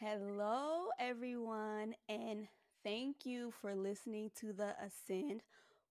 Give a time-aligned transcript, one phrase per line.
[0.00, 2.46] Hello, everyone, and
[2.84, 5.42] thank you for listening to the Ascend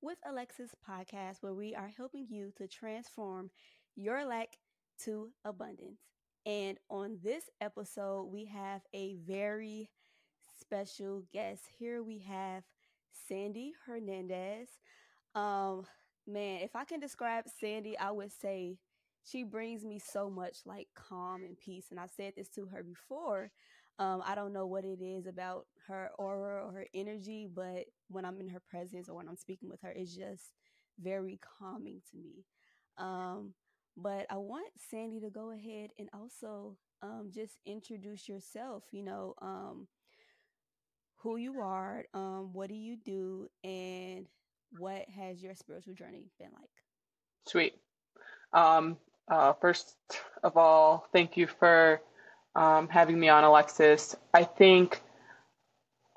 [0.02, 3.50] with Alexis podcast, where we are helping you to transform
[3.98, 4.60] your lack
[5.04, 6.00] to abundance.
[6.46, 9.90] And on this episode, we have a very
[10.58, 11.64] special guest.
[11.78, 12.64] Here we have
[13.28, 14.70] Sandy Hernandez.
[15.36, 15.86] Um,
[16.26, 18.78] man, if I can describe Sandy, I would say
[19.26, 21.88] she brings me so much like calm and peace.
[21.92, 23.52] And I've said this to her before.
[24.00, 28.26] Um, I don't know what it is about her aura or her energy, but when
[28.26, 30.54] I'm in her presence or when I'm speaking with her, it's just
[31.00, 32.46] very calming to me.
[32.98, 33.54] Um,
[33.96, 38.84] but I want Sandy to go ahead and also um, just introduce yourself.
[38.92, 39.88] You know, um,
[41.18, 44.28] who you are, um, what do you do, and
[44.78, 46.70] what has your spiritual journey been like?
[47.46, 47.76] Sweet.
[48.54, 48.98] Um,
[49.30, 49.98] uh, first
[50.44, 52.02] of all, thank you for
[52.58, 54.16] um, having me on, Alexis.
[54.34, 55.02] I think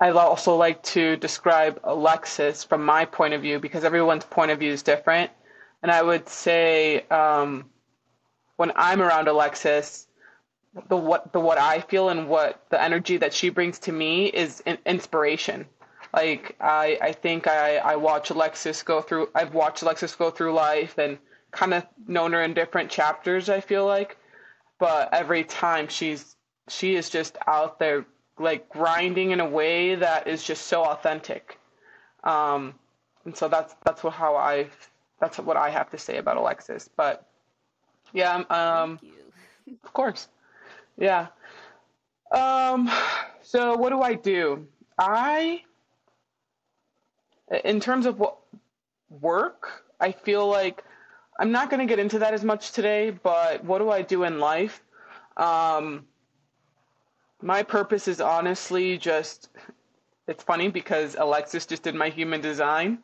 [0.01, 4.57] I'd also like to describe Alexis from my point of view because everyone's point of
[4.57, 5.29] view is different.
[5.83, 7.69] And I would say um,
[8.57, 10.07] when I'm around Alexis,
[10.87, 14.25] the what the what I feel and what the energy that she brings to me
[14.27, 15.67] is inspiration.
[16.13, 20.53] Like I I think I I watch Alexis go through I've watched Alexis go through
[20.53, 21.17] life and
[21.51, 23.49] kind of known her in different chapters.
[23.49, 24.17] I feel like
[24.81, 26.35] but every time she's
[26.67, 28.03] she is just out there
[28.39, 31.59] like grinding in a way that is just so authentic.
[32.23, 32.73] Um,
[33.23, 34.67] and so that's that's what how i
[35.19, 36.89] that's what i have to say about alexis.
[36.97, 37.27] But
[38.11, 38.99] yeah um,
[39.83, 40.27] of course.
[40.97, 41.27] Yeah.
[42.31, 42.89] Um
[43.43, 44.65] so what do i do?
[44.97, 45.61] I
[47.63, 48.37] in terms of what
[49.09, 50.83] work i feel like
[51.39, 54.23] I'm not going to get into that as much today, but what do I do
[54.23, 54.83] in life?
[55.37, 56.05] Um,
[57.41, 59.49] my purpose is honestly just
[60.27, 62.99] it's funny because Alexis just did my human design.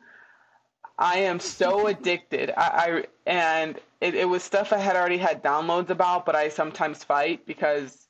[0.98, 2.50] I am so addicted.
[2.56, 6.48] I, I and it, it was stuff I had already had downloads about, but I
[6.48, 8.08] sometimes fight because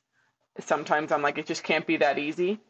[0.60, 2.60] sometimes I'm like, it just can't be that easy.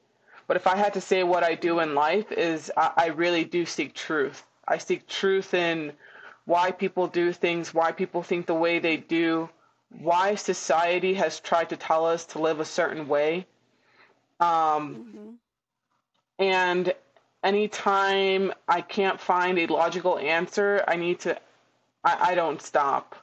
[0.47, 3.45] But if I had to say what I do in life is I, I really
[3.45, 4.45] do seek truth.
[4.67, 5.93] I seek truth in
[6.49, 9.51] why people do things, why people think the way they do,
[9.91, 13.47] why society has tried to tell us to live a certain way.
[14.41, 15.31] Um, mm-hmm.
[16.39, 16.95] And
[17.45, 21.39] anytime I can't find a logical answer, I need to,
[22.03, 23.15] I, I don't stop.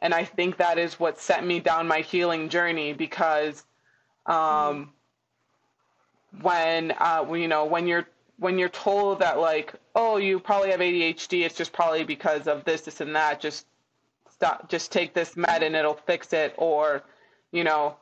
[0.00, 3.62] And I think that is what set me down my healing journey because
[4.26, 6.42] um, mm-hmm.
[6.42, 8.08] when, uh, you know, when you're
[8.38, 12.64] when you're told that like, oh, you probably have ADHD, it's just probably because of
[12.64, 13.40] this, this, and that.
[13.40, 13.66] Just
[14.30, 14.68] stop.
[14.68, 16.54] Just take this med and it'll fix it.
[16.56, 17.02] Or,
[17.52, 17.96] you know,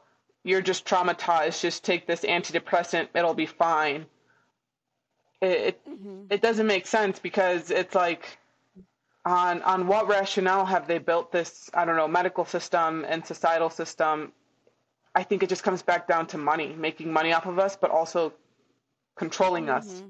[0.44, 1.60] you're just traumatized.
[1.60, 3.08] Just take this antidepressant.
[3.14, 4.06] It'll be fine.
[5.40, 6.24] It it, mm-hmm.
[6.30, 8.38] it doesn't make sense because it's like
[9.24, 13.70] on on what rationale have they built this i don't know medical system and societal
[13.70, 14.32] system
[15.14, 17.90] i think it just comes back down to money making money off of us but
[17.90, 18.32] also
[19.16, 19.76] controlling mm-hmm.
[19.76, 20.02] us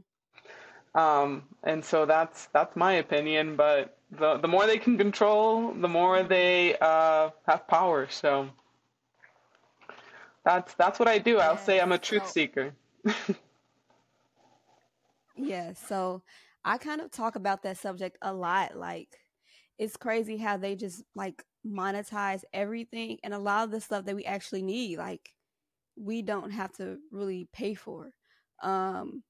[0.95, 3.57] um, and so that's that's my opinion.
[3.57, 8.09] But the the more they can control, the more they uh, have power.
[8.11, 8.49] So
[10.45, 11.39] that's that's what I do.
[11.39, 12.75] I'll say I'm a truth so, seeker.
[15.37, 15.73] yeah.
[15.73, 16.23] So
[16.65, 18.77] I kind of talk about that subject a lot.
[18.77, 19.19] Like
[19.79, 24.17] it's crazy how they just like monetize everything and a lot of the stuff that
[24.17, 24.99] we actually need.
[24.99, 25.31] Like
[25.97, 28.11] we don't have to really pay for.
[28.63, 29.23] Um,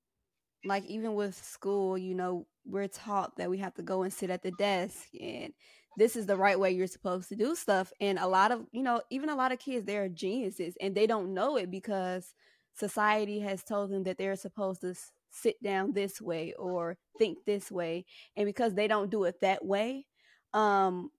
[0.64, 4.30] like even with school, you know, we're taught that we have to go and sit
[4.30, 5.52] at the desk and
[5.98, 7.92] this is the right way you're supposed to do stuff.
[8.00, 11.06] And a lot of, you know, even a lot of kids, they're geniuses and they
[11.06, 12.34] don't know it because
[12.74, 14.94] society has told them that they're supposed to
[15.30, 18.04] sit down this way or think this way.
[18.36, 20.06] And because they don't do it that way,
[20.54, 21.10] um,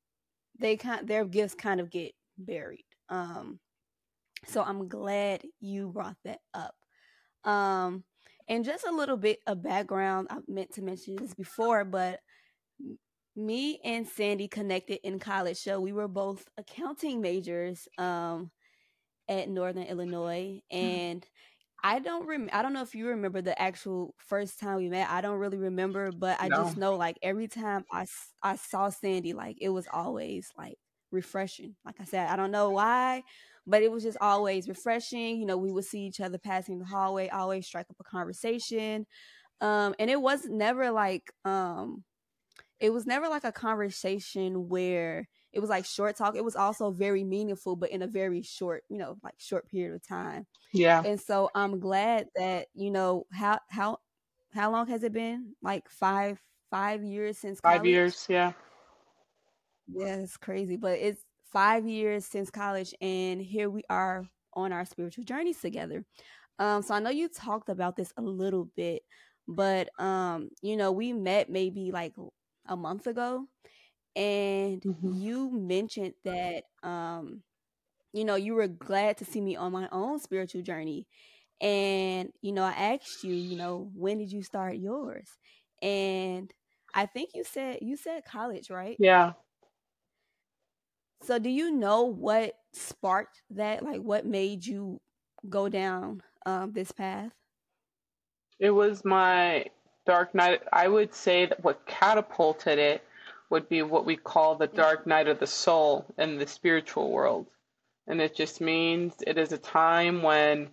[0.59, 2.85] they kind their gifts kind of get buried.
[3.09, 3.59] Um,
[4.45, 6.75] so I'm glad you brought that up.
[7.49, 8.03] Um,
[8.47, 12.19] and just a little bit of background, I meant to mention this before, but
[13.35, 15.57] me and Sandy connected in college.
[15.57, 18.51] So we were both accounting majors um,
[19.27, 20.61] at Northern Illinois.
[20.71, 20.77] Hmm.
[20.77, 21.27] And
[21.83, 25.09] I don't rem- I don't know if you remember the actual first time we met.
[25.09, 26.63] I don't really remember, but I no.
[26.63, 28.05] just know like every time I,
[28.41, 30.77] I saw Sandy, like it was always like
[31.11, 31.75] refreshing.
[31.83, 33.23] Like I said, I don't know why,
[33.65, 35.39] but it was just always refreshing.
[35.39, 39.05] You know, we would see each other passing the hallway, always strike up a conversation.
[39.61, 42.03] Um, and it was never like um
[42.79, 46.35] it was never like a conversation where it was like short talk.
[46.35, 49.95] It was also very meaningful, but in a very short, you know, like short period
[49.95, 50.47] of time.
[50.73, 51.01] Yeah.
[51.05, 53.99] And so I'm glad that, you know, how how
[54.53, 55.55] how long has it been?
[55.61, 57.77] Like five five years since college?
[57.79, 58.53] Five years, yeah.
[59.87, 60.75] Yeah, it's crazy.
[60.75, 61.23] But it's
[61.53, 66.03] five years since college and here we are on our spiritual journeys together.
[66.59, 69.03] Um, so I know you talked about this a little bit,
[69.47, 72.13] but um, you know, we met maybe like
[72.67, 73.47] a month ago
[74.15, 75.13] and mm-hmm.
[75.13, 77.41] you mentioned that um
[78.11, 81.07] you know you were glad to see me on my own spiritual journey
[81.61, 85.29] and you know i asked you you know when did you start yours
[85.81, 86.53] and
[86.93, 89.33] i think you said you said college right yeah
[91.23, 93.83] so do you know what sparked that?
[93.83, 94.99] Like what made you
[95.49, 97.31] go down um this path?
[98.59, 99.65] It was my
[100.05, 103.01] dark night i would say that what catapulted it
[103.53, 107.45] would be what we call the dark night of the soul in the spiritual world.
[108.07, 110.69] And it just means it is a time when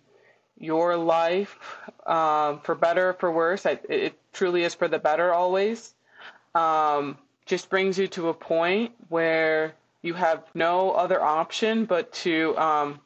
[0.57, 1.59] your life,
[2.07, 5.93] um, for better or for worse, it, it, truly is for the better always,
[6.55, 12.57] um, just brings you to a point where you have no other option but to
[12.57, 12.99] um,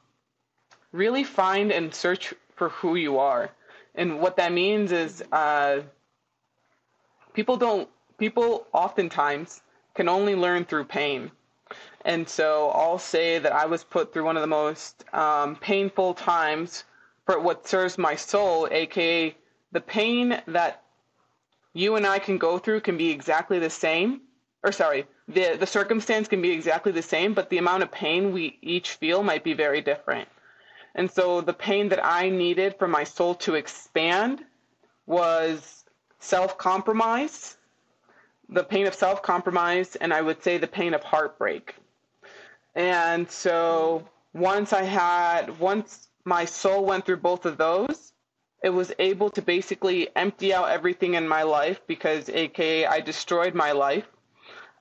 [0.92, 3.51] really find and search for who you are.
[3.95, 5.81] And what that means is uh,
[7.33, 9.62] people don't, people oftentimes
[9.94, 11.31] can only learn through pain.
[12.03, 16.13] And so I'll say that I was put through one of the most um, painful
[16.13, 16.83] times
[17.25, 19.36] for what serves my soul, aka
[19.71, 20.83] the pain that
[21.74, 24.21] you and I can go through can be exactly the same.
[24.63, 28.31] Or sorry, the the circumstance can be exactly the same, but the amount of pain
[28.31, 30.27] we each feel might be very different.
[30.94, 34.44] And so the pain that I needed for my soul to expand
[35.06, 35.83] was
[36.19, 37.57] self-compromise
[38.50, 41.75] the pain of self compromise, and I would say the pain of heartbreak.
[42.75, 48.13] And so once I had, once my soul went through both of those,
[48.63, 53.54] it was able to basically empty out everything in my life because, AKA, I destroyed
[53.54, 54.07] my life.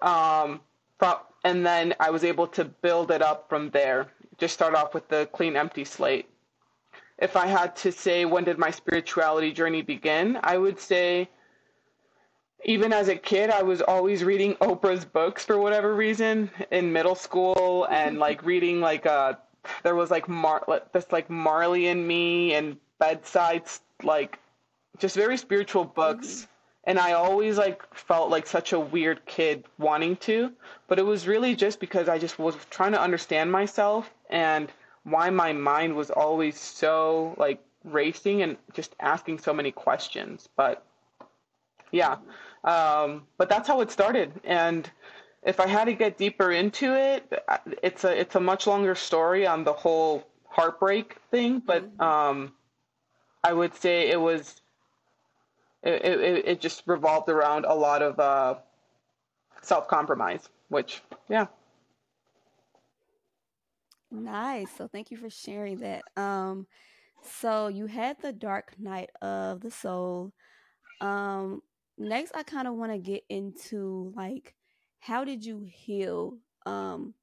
[0.00, 0.60] Um,
[0.98, 4.08] from, and then I was able to build it up from there.
[4.38, 6.28] Just start off with the clean, empty slate.
[7.18, 11.28] If I had to say when did my spirituality journey begin, I would say
[12.64, 17.14] even as a kid, I was always reading Oprah's books for whatever reason in middle
[17.14, 19.34] school and like reading like uh
[19.82, 24.38] there was like Mar this like Marley and Me and bedsides like
[24.98, 26.46] just very spiritual books.
[26.86, 30.52] And I always like felt like such a weird kid wanting to,
[30.86, 34.70] but it was really just because I just was trying to understand myself and
[35.04, 40.48] why my mind was always so like racing and just asking so many questions.
[40.56, 40.84] But
[41.90, 42.16] yeah,
[42.64, 44.32] um, but that's how it started.
[44.44, 44.90] And
[45.42, 47.44] if I had to get deeper into it,
[47.82, 51.60] it's a it's a much longer story on the whole heartbreak thing.
[51.60, 52.02] But mm-hmm.
[52.02, 52.52] um,
[53.42, 54.60] I would say it was
[55.84, 58.56] it, it, it just revolved around a lot of uh,
[59.62, 61.46] self compromise, which yeah.
[64.10, 64.70] Nice.
[64.76, 66.02] So thank you for sharing that.
[66.16, 66.66] Um,
[67.22, 70.32] so you had the dark night of the soul.
[71.00, 71.62] Um,
[71.98, 74.54] next I kind of want to get into like
[75.00, 77.14] how did you heal um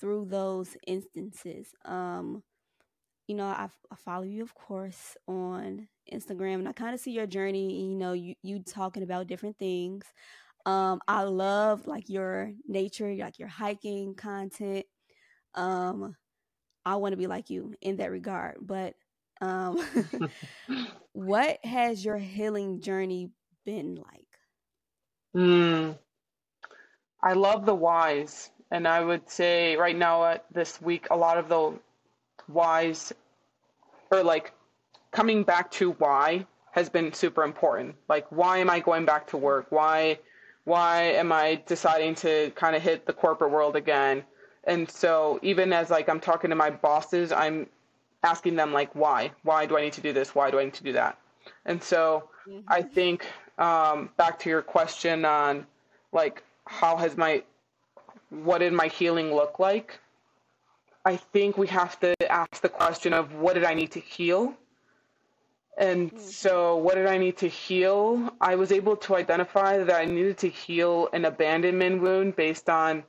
[0.00, 2.42] through those instances um
[3.26, 7.12] you know I, I follow you of course on Instagram and I kind of see
[7.12, 10.04] your journey you know you you talking about different things
[10.66, 14.86] um I love like your nature like your hiking content
[15.54, 16.14] um
[16.84, 18.94] I want to be like you in that regard but
[19.40, 19.78] um
[21.12, 23.30] what has your healing journey
[23.64, 24.26] been like?
[25.36, 25.98] Mm,
[27.22, 28.50] I love the whys.
[28.70, 31.78] And I would say right now, uh, this week, a lot of the
[32.48, 33.12] whys,
[34.10, 34.52] or like
[35.10, 37.96] coming back to why, has been super important.
[38.08, 39.66] Like, why am I going back to work?
[39.70, 40.18] Why,
[40.64, 44.22] why am I deciding to kind of hit the corporate world again?
[44.64, 47.66] And so, even as like I'm talking to my bosses, I'm
[48.22, 49.32] asking them like, why?
[49.42, 50.34] Why do I need to do this?
[50.34, 51.18] Why do I need to do that?
[51.64, 52.60] And so, mm-hmm.
[52.68, 53.26] I think
[53.58, 55.66] um, back to your question on
[56.12, 57.42] like how has my
[58.30, 59.98] what did my healing look like
[61.04, 64.54] i think we have to ask the question of what did i need to heal
[65.78, 66.18] and mm-hmm.
[66.18, 70.36] so what did i need to heal i was able to identify that i needed
[70.36, 73.02] to heal an abandonment wound based on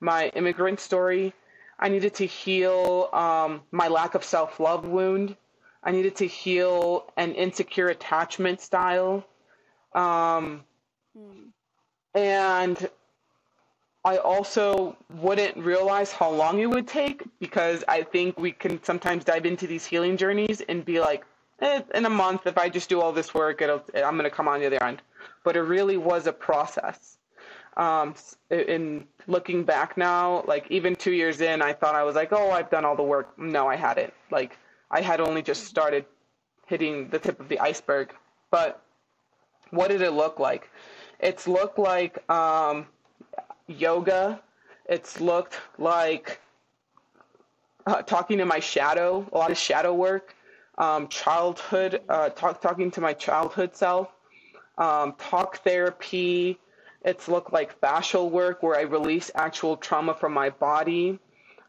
[0.00, 1.32] my immigrant story
[1.78, 5.36] i needed to heal um, my lack of self-love wound
[5.82, 9.24] i needed to heal an insecure attachment style
[9.94, 10.62] um,
[11.16, 11.48] hmm.
[12.16, 12.88] And
[14.06, 19.24] I also wouldn't realize how long it would take because I think we can sometimes
[19.24, 21.26] dive into these healing journeys and be like,
[21.60, 24.48] in a month, if I just do all this work, it'll, I'm going to come
[24.48, 25.02] on the other end.
[25.44, 27.16] But it really was a process.
[27.76, 28.14] Um,
[28.50, 32.50] in looking back now, like even two years in, I thought I was like, oh,
[32.50, 33.38] I've done all the work.
[33.38, 34.14] No, I hadn't.
[34.30, 34.56] Like
[34.90, 36.06] I had only just started
[36.66, 38.14] hitting the tip of the iceberg.
[38.50, 38.82] But
[39.70, 40.70] what did it look like?
[41.20, 42.86] It's looked like um,
[43.66, 44.40] yoga.
[44.86, 46.40] It's looked like
[47.86, 50.34] uh, talking to my shadow, a lot of shadow work,
[50.78, 54.08] um, childhood, uh, talk, talking to my childhood self,
[54.78, 56.58] um, talk therapy.
[57.04, 61.18] It's looked like fascial work where I release actual trauma from my body.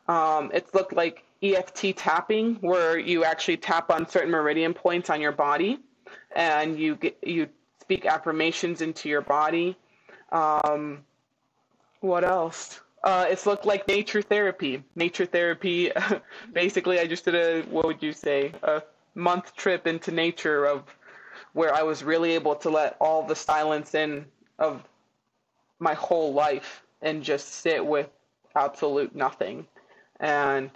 [0.08, 5.22] Um, it's looked like EFT tapping where you actually tap on certain meridian points on
[5.22, 5.80] your body
[6.36, 7.48] and you get, you
[7.82, 9.78] speak affirmations into your body.
[10.32, 11.06] Um,
[12.02, 12.82] what else?
[13.04, 14.84] Uh, it's looked like nature therapy.
[14.96, 15.92] Nature therapy.
[16.54, 18.82] basically, I just did a what would you say a
[19.17, 20.83] month trip into nature of
[21.53, 24.25] where I was really able to let all the silence in
[24.59, 24.83] of
[25.79, 28.09] my whole life and just sit with
[28.55, 29.67] absolute nothing.
[30.19, 30.71] And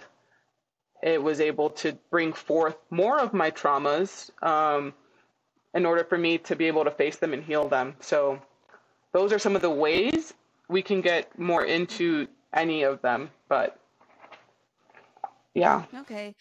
[1.02, 4.92] it was able to bring forth more of my traumas um,
[5.74, 7.94] in order for me to be able to face them and heal them.
[8.00, 8.40] So,
[9.12, 10.32] those are some of the ways
[10.68, 13.78] we can get more into any of them, but
[15.54, 15.84] yeah.
[15.94, 16.34] Okay.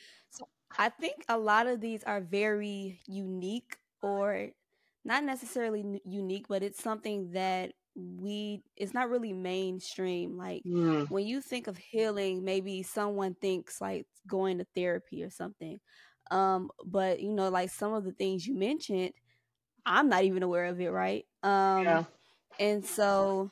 [0.78, 4.50] I think a lot of these are very unique or
[5.04, 11.10] not necessarily unique, but it's something that we it's not really mainstream like mm.
[11.10, 15.78] when you think of healing maybe someone thinks like going to therapy or something
[16.32, 19.12] um but you know like some of the things you mentioned
[19.86, 22.04] i'm not even aware of it right um yeah.
[22.62, 23.52] and so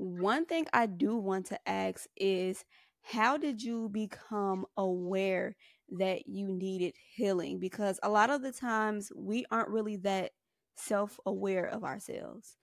[0.00, 2.64] one thing I do want to ask is
[3.02, 5.54] how did you become aware
[5.98, 7.58] that you needed healing?
[7.58, 10.32] Because a lot of the times we aren't really that
[10.76, 12.56] self aware of ourselves.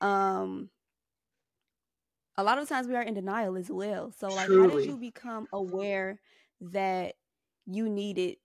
[0.00, 0.70] Um,
[2.36, 4.12] a lot of times we are in denial as well.
[4.12, 4.70] So, like, Truly.
[4.70, 6.20] how did you become aware
[6.60, 7.14] that
[7.66, 8.36] you needed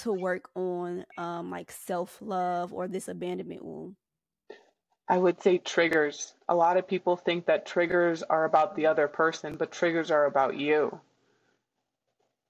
[0.00, 3.96] to work on um, like self love or this abandonment wound?
[5.08, 6.34] I would say triggers.
[6.48, 10.26] A lot of people think that triggers are about the other person, but triggers are
[10.26, 11.00] about you.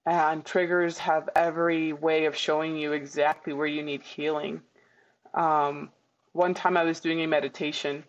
[0.05, 4.61] And triggers have every way of showing you exactly where you need healing.
[5.33, 5.89] Um,
[6.33, 8.03] one time I was doing a meditation,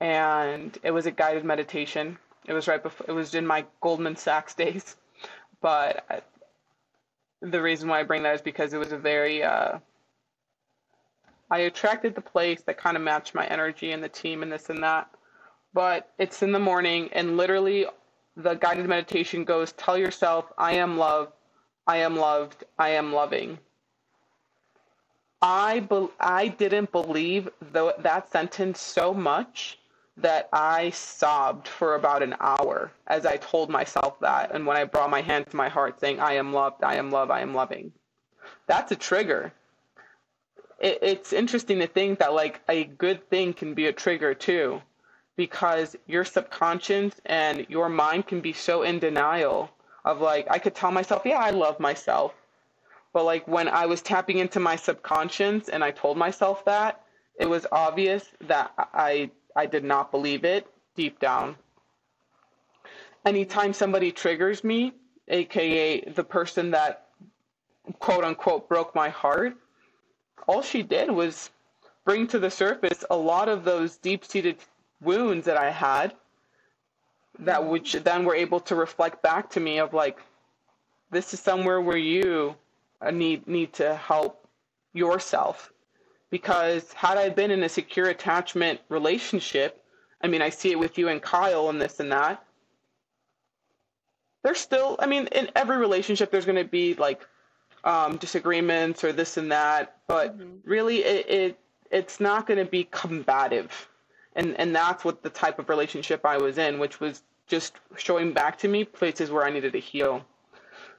[0.00, 2.18] and it was a guided meditation.
[2.44, 4.96] It was right before, it was in my Goldman Sachs days.
[5.60, 6.24] But
[7.40, 9.78] the reason why I bring that is because it was a very, uh,
[11.52, 14.70] I attracted the place that kind of matched my energy and the team and this
[14.70, 15.08] and that.
[15.72, 17.86] But it's in the morning, and literally,
[18.36, 21.32] the guided meditation goes Tell yourself, I am love,
[21.86, 23.58] I am loved, I am loving.
[25.40, 29.78] I, be- I didn't believe th- that sentence so much
[30.16, 34.52] that I sobbed for about an hour as I told myself that.
[34.54, 37.10] And when I brought my hand to my heart saying, I am loved, I am
[37.10, 37.92] love, I am loving.
[38.66, 39.52] That's a trigger
[40.82, 44.82] it, it's interesting to think that like a good thing can be a trigger too,
[45.36, 49.70] because your subconscious and your mind can be so in denial
[50.04, 52.34] of like I could tell myself, yeah, I love myself.
[53.12, 57.02] But like when I was tapping into my subconscious and I told myself that,
[57.38, 61.56] it was obvious that I I did not believe it deep down.
[63.24, 64.92] Anytime somebody triggers me,
[65.28, 67.06] aka the person that
[67.98, 69.54] quote unquote broke my heart,
[70.46, 71.50] all she did was
[72.04, 74.56] bring to the surface a lot of those deep seated
[75.02, 76.14] wounds that I had
[77.38, 80.18] that which then were able to reflect back to me of like
[81.10, 82.54] this is somewhere where you
[83.00, 84.46] uh, need need to help
[84.92, 85.72] yourself
[86.30, 89.82] because had I been in a secure attachment relationship
[90.20, 92.44] I mean I see it with you and Kyle and this and that
[94.42, 97.26] there's still I mean in every relationship there's going to be like
[97.84, 100.56] um, disagreements or this and that, but mm-hmm.
[100.64, 101.58] really it, it
[101.90, 103.88] it's not going to be combative,
[104.36, 108.32] and and that's what the type of relationship I was in, which was just showing
[108.32, 110.24] back to me places where I needed to heal.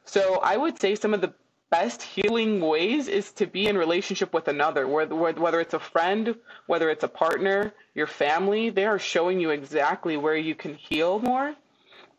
[0.05, 1.33] So I would say some of the
[1.71, 6.35] best healing ways is to be in relationship with another, whether whether it's a friend,
[6.67, 8.69] whether it's a partner, your family.
[8.69, 11.55] They are showing you exactly where you can heal more,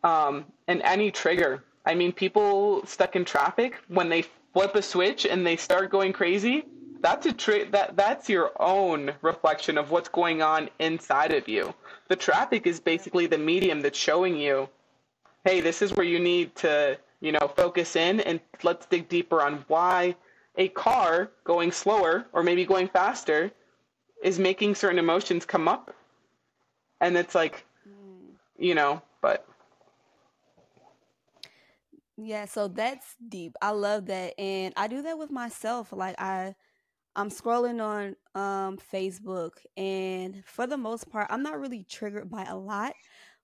[0.02, 1.62] um, and any trigger.
[1.86, 6.12] I mean, people stuck in traffic when they flip a switch and they start going
[6.12, 6.64] crazy,
[7.04, 11.74] that's a tra- that that's your own reflection of what's going on inside of you.
[12.08, 14.70] The traffic is basically the medium that's showing you,
[15.44, 19.42] hey, this is where you need to, you know, focus in and let's dig deeper
[19.42, 20.16] on why
[20.56, 23.52] a car going slower or maybe going faster
[24.22, 25.94] is making certain emotions come up.
[27.02, 27.66] And it's like,
[28.58, 29.46] you know, but
[32.16, 33.56] yeah, so that's deep.
[33.60, 34.40] I love that.
[34.40, 35.92] And I do that with myself.
[35.92, 36.54] Like I
[37.16, 42.44] I'm scrolling on um Facebook and for the most part I'm not really triggered by
[42.44, 42.94] a lot.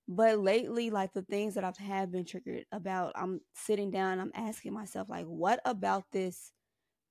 [0.08, 4.32] But lately, like the things that I've have been triggered about, I'm sitting down, I'm
[4.34, 6.50] asking myself, like, what about this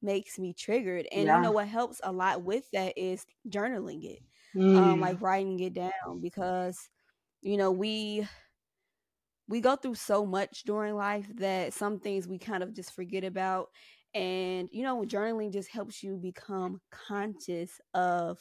[0.02, 1.08] makes me triggered?
[1.10, 1.38] And yeah.
[1.38, 4.20] you know what helps a lot with that is journaling it.
[4.54, 4.76] Mm.
[4.78, 6.90] Um, like writing it down because
[7.42, 8.28] you know, we
[9.48, 13.24] we go through so much during life that some things we kind of just forget
[13.24, 13.70] about
[14.14, 18.40] and you know journaling just helps you become conscious of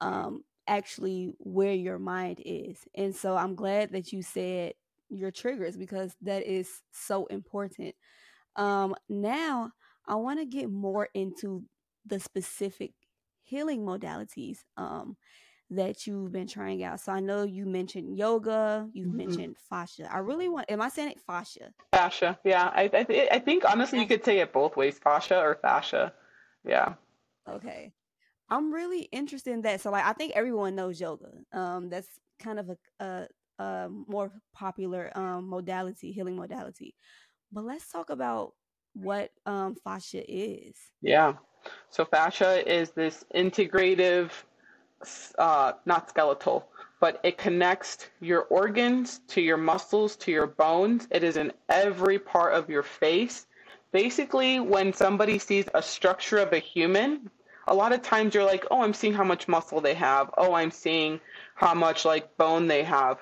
[0.00, 2.78] um actually where your mind is.
[2.94, 4.74] And so i'm glad that you said
[5.10, 7.94] your triggers because that is so important.
[8.56, 9.72] Um now
[10.06, 11.64] i want to get more into
[12.06, 12.92] the specific
[13.42, 15.16] healing modalities um
[15.72, 17.00] that you've been trying out.
[17.00, 19.16] So I know you mentioned yoga, you've mm-hmm.
[19.16, 20.08] mentioned fascia.
[20.12, 21.72] I really want, am I saying it fascia?
[21.92, 22.70] Fascia, yeah.
[22.74, 26.12] I I, th- I think honestly you could say it both ways, fascia or fascia.
[26.64, 26.94] Yeah.
[27.48, 27.92] Okay.
[28.48, 29.80] I'm really interested in that.
[29.80, 31.30] So like I think everyone knows yoga.
[31.52, 33.26] Um that's kind of a a,
[33.58, 36.94] a more popular um modality, healing modality.
[37.50, 38.52] But let's talk about
[38.92, 40.76] what um fascia is.
[41.00, 41.34] Yeah.
[41.88, 44.30] So fascia is this integrative
[45.38, 46.68] uh, not skeletal,
[47.00, 51.08] but it connects your organs to your muscles to your bones.
[51.10, 53.46] It is in every part of your face.
[53.92, 57.30] Basically, when somebody sees a structure of a human,
[57.66, 60.30] a lot of times you're like, oh, I'm seeing how much muscle they have.
[60.36, 61.20] Oh, I'm seeing
[61.54, 63.18] how much like bone they have.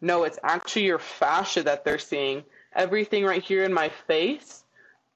[0.00, 2.44] No, it's actually your fascia that they're seeing.
[2.74, 4.64] Everything right here in my face,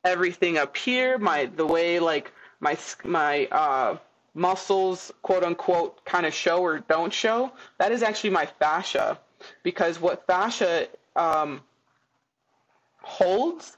[0.04, 3.96] everything up here, my the way like my my uh
[4.38, 9.18] muscles, quote unquote, kind of show or don't show, that is actually my fascia.
[9.62, 11.60] Because what fascia um,
[13.02, 13.76] holds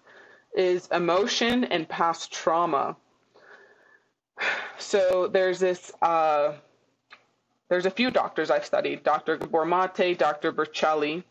[0.54, 2.96] is emotion and past trauma.
[4.78, 6.54] So there's this, uh,
[7.68, 9.36] there's a few doctors I've studied, Dr.
[9.36, 10.52] Gabor Dr.
[10.52, 11.22] Berceli,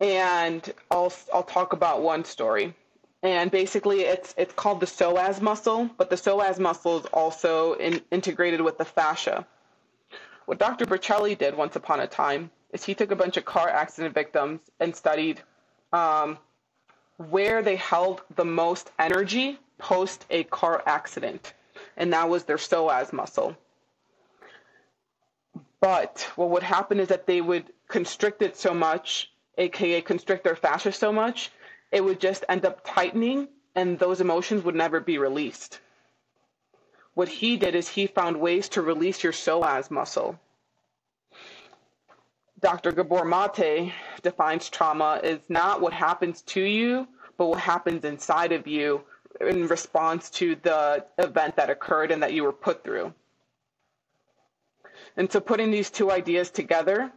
[0.00, 2.74] and I'll, I'll talk about one story
[3.24, 8.02] and basically it's it's called the psoas muscle, but the psoas muscle is also in,
[8.10, 9.46] integrated with the fascia.
[10.44, 10.84] What Dr.
[10.84, 14.60] Berceli did once upon a time is he took a bunch of car accident victims
[14.78, 15.40] and studied
[15.92, 16.36] um,
[17.16, 21.54] where they held the most energy post a car accident,
[21.96, 23.56] and that was their psoas muscle.
[25.80, 30.56] But what would happen is that they would constrict it so much, aka constrict their
[30.56, 31.50] fascia so much,
[31.94, 35.78] it would just end up tightening and those emotions would never be released.
[37.14, 40.38] What he did is he found ways to release your psoas muscle.
[42.60, 42.90] Dr.
[42.90, 48.66] Gabor Mate defines trauma as not what happens to you, but what happens inside of
[48.66, 49.02] you
[49.40, 53.14] in response to the event that occurred and that you were put through.
[55.16, 57.12] And so putting these two ideas together,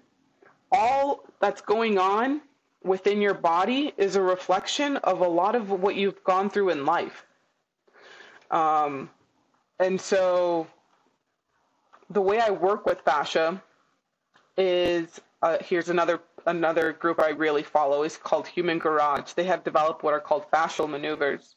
[0.72, 2.42] all that's going on
[2.88, 6.86] within your body is a reflection of a lot of what you've gone through in
[6.86, 7.26] life.
[8.50, 9.10] Um,
[9.80, 10.67] and so
[12.10, 13.62] the way I work with fascia
[14.58, 19.34] is uh, here's another another group I really follow is called Human Garage.
[19.34, 21.56] They have developed what are called fascial maneuvers.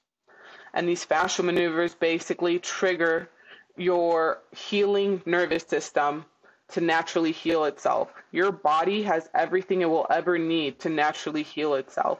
[0.74, 3.28] And these fascial maneuvers basically trigger
[3.76, 6.24] your healing nervous system
[6.72, 8.12] to naturally heal itself.
[8.32, 12.18] Your body has everything it will ever need to naturally heal itself.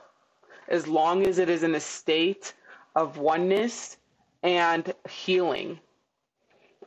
[0.69, 2.55] As long as it is in a state
[2.95, 3.97] of oneness
[4.43, 5.79] and healing.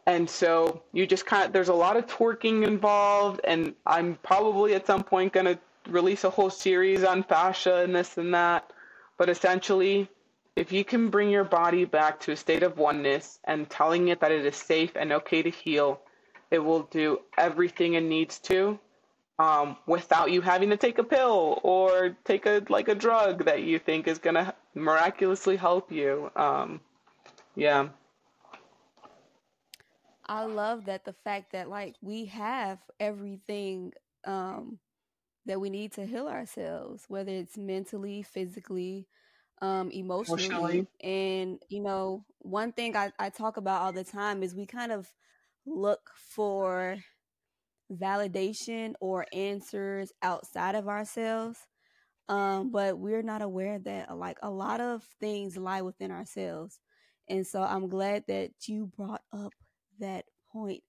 [0.05, 4.73] And so you just kind of, there's a lot of twerking involved, and I'm probably
[4.73, 8.71] at some point going to release a whole series on fascia and this and that.
[9.17, 10.09] But essentially,
[10.55, 14.19] if you can bring your body back to a state of oneness and telling it
[14.19, 16.01] that it is safe and okay to heal,
[16.53, 18.79] it will do everything it needs to
[19.39, 23.63] um, without you having to take a pill or take a like a drug that
[23.63, 26.29] you think is gonna miraculously help you.
[26.35, 26.79] Um,
[27.55, 27.89] yeah.
[30.27, 33.93] I love that the fact that like we have everything
[34.25, 34.77] um,
[35.47, 39.07] that we need to heal ourselves, whether it's mentally, physically,
[39.61, 40.45] um, emotionally.
[40.45, 40.87] emotionally.
[41.01, 44.91] And, you know, one thing I, I talk about all the time is we kind
[44.91, 45.11] of
[45.65, 46.97] look for
[47.91, 51.59] validation or answers outside of ourselves.
[52.29, 56.79] Um, but we're not aware that like a lot of things lie within ourselves.
[57.27, 59.53] And so I'm glad that you brought up
[59.99, 60.83] that point.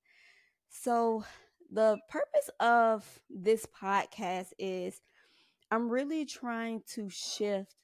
[0.68, 1.24] So
[1.70, 5.00] the purpose of this podcast is
[5.70, 7.74] I'm really trying to shift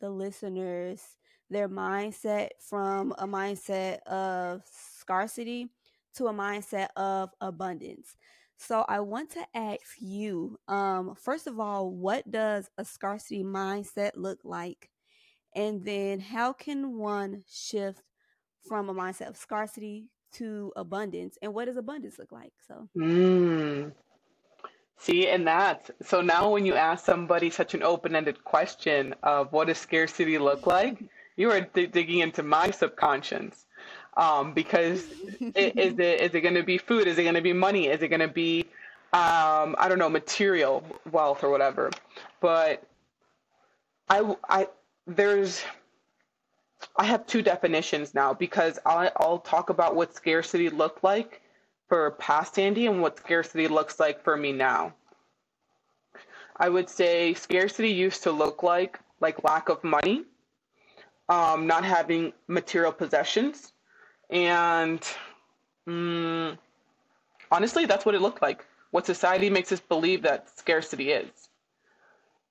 [0.00, 1.02] the listeners
[1.48, 5.68] their mindset from a mindset of scarcity
[6.16, 8.16] to a mindset of abundance.
[8.58, 14.12] So I want to ask you, um, first of all, what does a scarcity mindset
[14.14, 14.90] look like?
[15.54, 18.02] And then how can one shift
[18.66, 21.38] from a mindset of scarcity to abundance?
[21.42, 22.52] And what does abundance look like?
[22.66, 23.92] So mm.
[24.98, 29.68] See, and that's so now when you ask somebody such an open-ended question of what
[29.68, 31.04] does scarcity look like,
[31.36, 33.66] you are d- digging into my subconscious.
[34.16, 35.04] Um, because
[35.40, 37.06] it, is it is it going to be food?
[37.06, 37.88] Is it going to be money?
[37.88, 38.62] Is it going to be
[39.12, 41.90] um, I don't know material wealth or whatever?
[42.40, 42.82] But
[44.08, 44.68] I I
[45.06, 45.62] there's
[46.96, 51.42] I have two definitions now because I'll, I'll talk about what scarcity looked like
[51.88, 54.94] for past Sandy and what scarcity looks like for me now.
[56.56, 60.24] I would say scarcity used to look like like lack of money,
[61.28, 63.72] um, not having material possessions,
[64.30, 65.00] and
[65.88, 66.58] mm,
[67.50, 68.64] honestly, that's what it looked like.
[68.90, 71.30] What society makes us believe that scarcity is.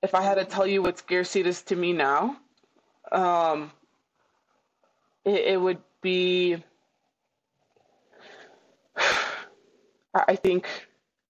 [0.02, 2.36] If I had to tell you what scarcity is to me now,
[3.10, 3.72] um,
[5.24, 6.62] it, it would be
[10.14, 10.66] I think,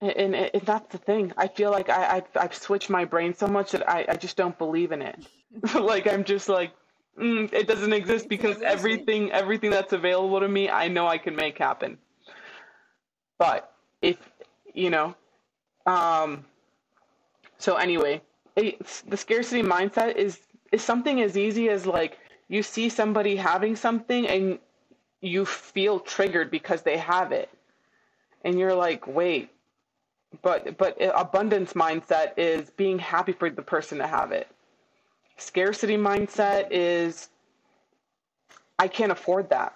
[0.01, 1.33] and, and that's the thing.
[1.37, 4.37] I feel like I, I've, I've switched my brain so much that I, I just
[4.37, 5.19] don't believe in it.
[5.75, 6.71] like I'm just like,
[7.19, 11.35] mm, it doesn't exist because everything everything that's available to me, I know I can
[11.35, 11.97] make happen.
[13.39, 14.17] But if
[14.73, 15.15] you know,
[15.85, 16.45] um,
[17.57, 18.21] so anyway,
[18.55, 20.39] the scarcity mindset is
[20.71, 24.59] is something as easy as like you see somebody having something and
[25.21, 27.49] you feel triggered because they have it
[28.43, 29.49] and you're like, wait,
[30.41, 34.47] but but abundance mindset is being happy for the person to have it.
[35.37, 37.29] Scarcity mindset is
[38.79, 39.75] I can't afford that.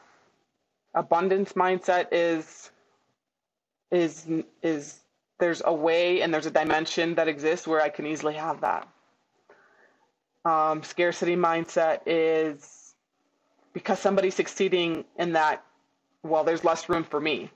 [0.94, 2.72] Abundance mindset is
[3.92, 4.28] is
[4.62, 5.00] is
[5.40, 8.88] there's a way and there's a dimension that exists where I can easily have that.
[10.46, 12.96] Um, scarcity mindset is
[13.74, 15.64] because somebody's succeeding in that,
[16.24, 17.50] well, there's less room for me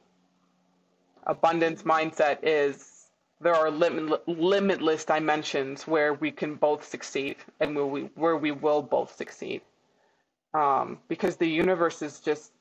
[1.26, 2.95] abundance mindset is
[3.42, 8.52] there are lim- limitless dimensions where we can both succeed and where we where we
[8.52, 9.62] will both succeed.
[10.54, 12.52] Um, because the universe is just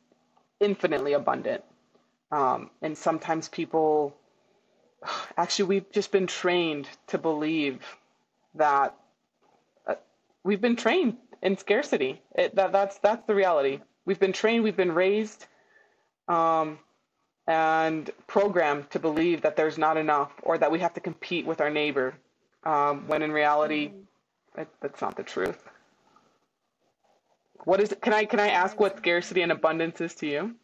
[0.60, 1.62] infinitely abundant.
[2.32, 4.14] Um, and sometimes people
[5.36, 7.80] actually we've just been trained to believe
[8.56, 8.94] that
[9.86, 9.94] uh,
[10.44, 12.20] we've been trained in scarcity.
[12.34, 13.80] It, that, that's that's the reality.
[14.06, 15.46] We've been trained we've been raised
[16.28, 16.78] um,
[17.46, 21.60] and programmed to believe that there's not enough or that we have to compete with
[21.60, 22.14] our neighbor,
[22.64, 24.60] um, when in reality, mm-hmm.
[24.62, 25.62] it, that's not the truth.
[27.64, 27.94] What is?
[28.00, 30.54] Can I can I ask what scarcity and abundance is to you?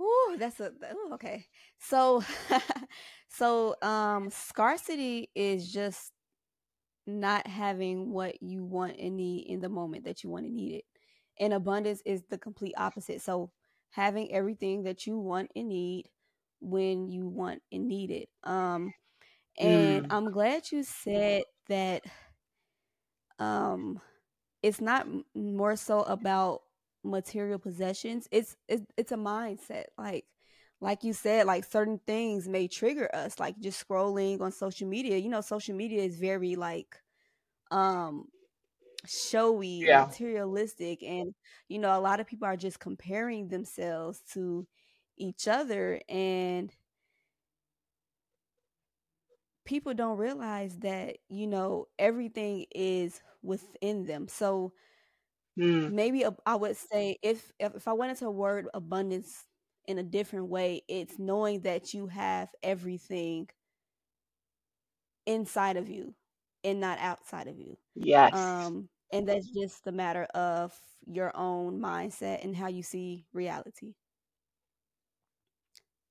[0.00, 1.46] Oh, that's a ooh, okay.
[1.78, 2.22] So,
[3.28, 6.12] so um, scarcity is just
[7.06, 10.76] not having what you want and need in the moment that you want to need
[10.76, 10.84] it,
[11.38, 13.20] and abundance is the complete opposite.
[13.20, 13.50] So,
[13.90, 16.08] having everything that you want and need
[16.60, 18.28] when you want and need it.
[18.44, 18.92] Um,
[19.58, 20.06] and mm.
[20.10, 22.02] I'm glad you said that
[23.38, 24.00] um,
[24.62, 26.62] it's not more so about
[27.02, 28.28] material possessions.
[28.30, 29.84] It's, it's it's a mindset.
[29.98, 30.26] Like
[30.80, 35.16] like you said, like certain things may trigger us, like just scrolling on social media.
[35.16, 36.96] You know, social media is very like
[37.70, 38.26] um
[39.06, 40.06] showy, yeah.
[40.06, 41.34] materialistic, and
[41.68, 44.66] you know, a lot of people are just comparing themselves to
[45.16, 46.72] each other, and
[49.64, 54.28] people don't realize that you know everything is within them.
[54.28, 54.72] So
[55.58, 55.90] mm.
[55.92, 59.44] maybe I would say if, if I went into a word abundance
[59.86, 63.48] in a different way, it's knowing that you have everything
[65.26, 66.14] inside of you
[66.64, 67.76] and not outside of you.
[67.94, 68.34] Yes.
[68.34, 70.72] Um, and that's just a matter of
[71.06, 73.94] your own mindset and how you see reality.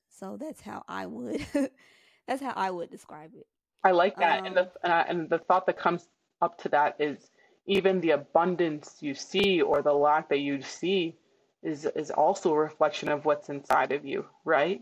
[0.10, 1.46] So that's how I would.
[2.28, 3.48] that's how I would describe it.
[3.84, 6.10] I like that, um, and the uh, and the thought that comes
[6.42, 7.32] up to that is
[7.66, 11.16] even the abundance you see or the lack that you see
[11.64, 14.82] is is also a reflection of what's inside of you, right?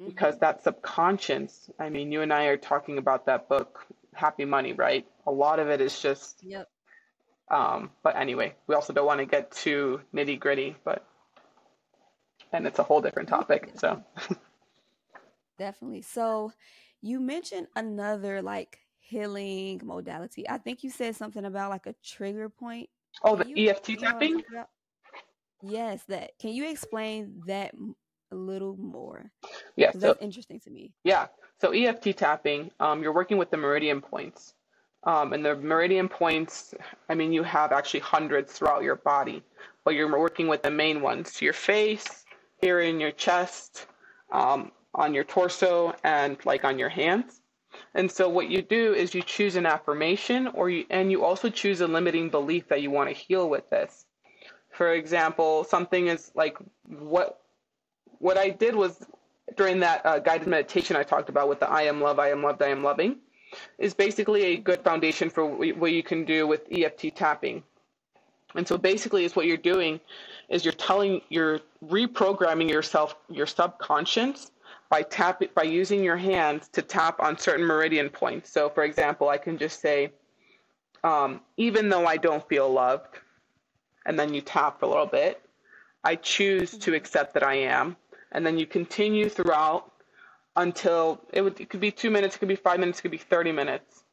[0.00, 0.10] Mm-hmm.
[0.10, 4.72] Because that subconscious, I mean, you and I are talking about that book, Happy Money,
[4.72, 5.06] right?
[5.26, 6.68] A lot of it is just Yep.
[7.50, 11.06] Um, but anyway, we also don't want to get too nitty gritty, but
[12.52, 13.72] and it's a whole different topic.
[13.76, 14.02] So
[15.58, 16.02] definitely.
[16.02, 16.52] So
[17.02, 20.48] you mentioned another like healing modality.
[20.48, 22.88] I think you said something about like a trigger point.
[23.22, 24.42] Oh, the you, EFT tapping?
[25.62, 26.32] Yes, that.
[26.40, 27.72] Can you explain that
[28.32, 29.30] a little more?
[29.76, 30.92] Yeah, so, that's interesting to me.
[31.04, 31.26] Yeah.
[31.60, 34.54] So EFT tapping, um, you're working with the meridian points.
[35.04, 36.74] Um, and the meridian points,
[37.08, 39.42] I mean, you have actually hundreds throughout your body,
[39.84, 41.42] but you're working with the main ones.
[41.42, 42.24] your face,
[42.60, 43.86] here in your chest,
[44.30, 47.42] um, on your torso, and like on your hands.
[47.94, 51.48] And so what you do is you choose an affirmation or you and you also
[51.48, 54.04] choose a limiting belief that you want to heal with this.
[54.70, 57.41] For example, something is like what
[58.22, 59.04] what I did was
[59.56, 62.42] during that uh, guided meditation I talked about with the I am love, I am
[62.42, 63.16] loved, I am loving
[63.78, 67.62] is basically a good foundation for what you can do with EFT tapping.
[68.54, 70.00] And so basically is what you're doing
[70.48, 74.52] is you're telling you're reprogramming yourself your subconscious
[74.90, 78.50] by tap by using your hands to tap on certain meridian points.
[78.50, 80.12] So for example, I can just say
[81.04, 83.18] um, even though I don't feel loved,
[84.06, 85.42] and then you tap for a little bit,
[86.04, 87.96] I choose to accept that I am,
[88.32, 89.92] and then you continue throughout
[90.56, 93.10] until it would it could be two minutes, it could be five minutes, it could
[93.10, 94.04] be thirty minutes.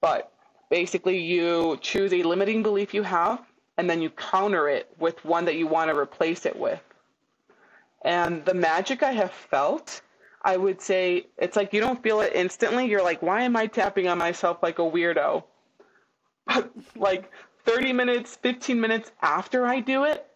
[0.00, 0.32] But
[0.70, 3.40] basically, you choose a limiting belief you have,
[3.76, 6.80] and then you counter it with one that you want to replace it with.
[8.02, 10.00] And the magic I have felt,
[10.42, 12.86] I would say it's like you don't feel it instantly.
[12.86, 15.44] You're like, why am I tapping on myself like a weirdo?
[16.46, 17.30] But like
[17.64, 20.26] 30 minutes, 15 minutes after I do it,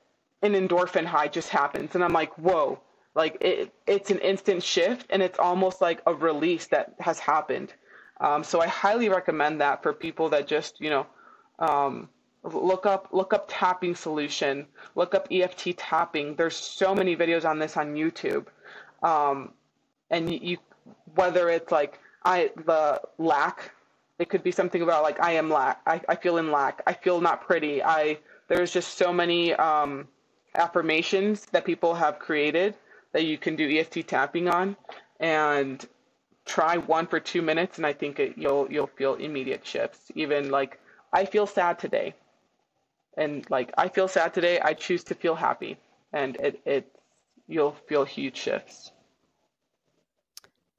[0.44, 1.94] an endorphin high just happens.
[1.94, 2.80] And I'm like, whoa,
[3.14, 7.72] like it, it's an instant shift and it's almost like a release that has happened.
[8.20, 11.06] Um, so I highly recommend that for people that just, you know,
[11.58, 12.08] um,
[12.44, 17.58] look up look up tapping solution look up eft tapping there's so many videos on
[17.58, 18.46] this on youtube
[19.02, 19.50] um,
[20.10, 20.58] and you, you,
[21.14, 23.72] whether it's like i the lack
[24.18, 26.92] it could be something about like i am lack i, I feel in lack i
[26.92, 30.06] feel not pretty i there's just so many um,
[30.54, 32.74] affirmations that people have created
[33.12, 34.76] that you can do eft tapping on
[35.20, 35.86] and
[36.44, 40.50] try one for two minutes and i think it, you'll you'll feel immediate shifts even
[40.50, 40.78] like
[41.12, 42.14] i feel sad today
[43.16, 45.78] and like I feel sad today, I choose to feel happy,
[46.12, 47.00] and it it
[47.46, 48.90] you'll feel huge shifts.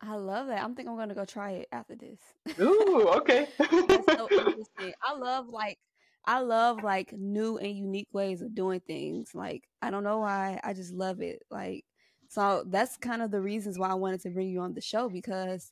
[0.01, 0.63] I love that.
[0.63, 2.19] I'm think I'm gonna go try it after this.
[2.59, 3.47] Ooh, okay.
[3.59, 4.93] so interesting.
[5.01, 5.77] I love like
[6.27, 9.31] I love like new and unique ways of doing things.
[9.35, 11.43] Like I don't know why, I just love it.
[11.51, 11.85] Like
[12.29, 15.09] so that's kind of the reasons why I wanted to bring you on the show
[15.09, 15.71] because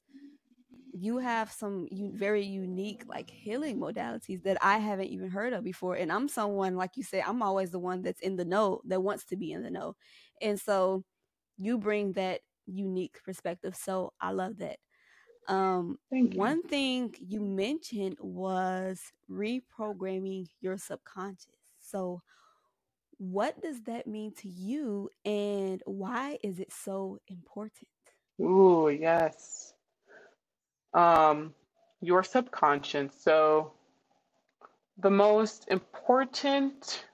[0.96, 5.96] you have some very unique like healing modalities that I haven't even heard of before.
[5.96, 9.02] And I'm someone like you say, I'm always the one that's in the know that
[9.02, 9.96] wants to be in the know.
[10.42, 11.04] And so
[11.58, 13.76] you bring that unique perspective.
[13.76, 14.78] So I love that.
[15.48, 21.48] Um, one thing you mentioned was reprogramming your subconscious.
[21.80, 22.22] So
[23.18, 27.90] what does that mean to you and why is it so important?
[28.42, 29.74] Ooh, yes
[30.94, 31.54] um,
[32.02, 33.14] your subconscious.
[33.20, 33.74] So,
[34.98, 37.06] the most important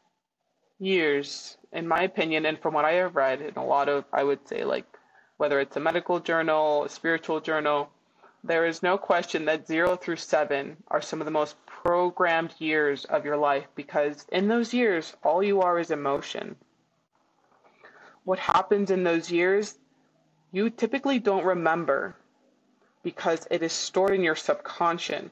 [0.79, 4.23] years, in my opinion, and from what I have read in a lot of, I
[4.23, 4.85] would say, like
[5.37, 7.89] whether it's a medical journal, a spiritual journal,
[8.43, 13.05] there is no question that zero through seven are some of the most programmed years
[13.05, 16.55] of your life because in those years, all you are is emotion.
[18.23, 19.77] What happens in those years,
[20.51, 22.15] you typically don't remember
[23.03, 25.31] because it is stored in your subconscious.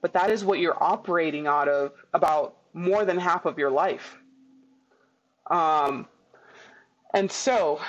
[0.00, 4.18] But that is what you're operating out of about more than half of your life.
[5.46, 6.06] Um,
[7.14, 7.80] and so,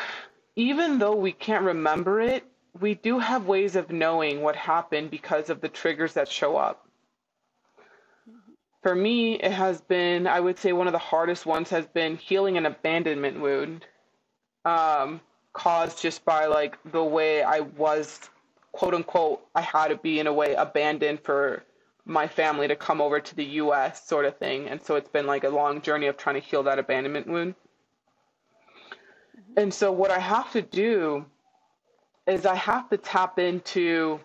[0.55, 2.43] even though we can't remember it,
[2.79, 6.87] we do have ways of knowing what happened because of the triggers that show up.
[8.83, 12.17] For me, it has been, I would say, one of the hardest ones has been
[12.17, 13.85] healing an abandonment wound
[14.63, 15.21] um,
[15.53, 18.29] caused just by like the way I was
[18.75, 21.63] quote unquote, I had to be in a way abandoned for
[22.03, 24.67] my family to come over to the US sort of thing.
[24.67, 27.55] And so it's been like a long journey of trying to heal that abandonment wound.
[29.55, 31.25] And so what I have to do
[32.27, 34.19] is I have to tap into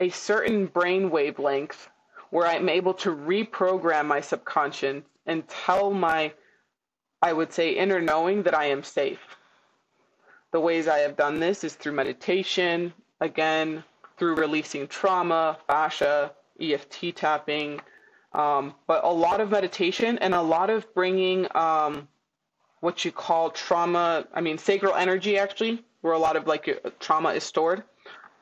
[0.00, 1.88] a certain brain wavelength
[2.30, 6.32] where I'm able to reprogram my subconscious and tell my,
[7.22, 9.20] I would say, inner knowing that I am safe.
[10.52, 13.84] The ways I have done this is through meditation, again,
[14.16, 17.80] through releasing trauma, fascia, EFT tapping,
[18.32, 22.08] um, but a lot of meditation and a lot of bringing um,
[22.80, 26.90] what you call trauma, I mean, sacral energy actually, where a lot of like uh,
[27.00, 27.82] trauma is stored,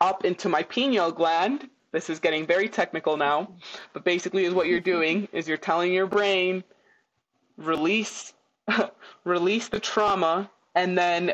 [0.00, 1.68] up into my pineal gland.
[1.92, 3.48] This is getting very technical now,
[3.94, 4.98] but basically, is what you're mm-hmm.
[4.98, 6.62] doing is you're telling your brain,
[7.56, 8.34] release,
[9.24, 11.32] release the trauma, and then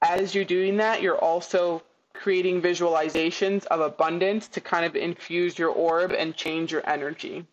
[0.00, 1.82] as you're doing that, you're also
[2.12, 7.44] creating visualizations of abundance to kind of infuse your orb and change your energy.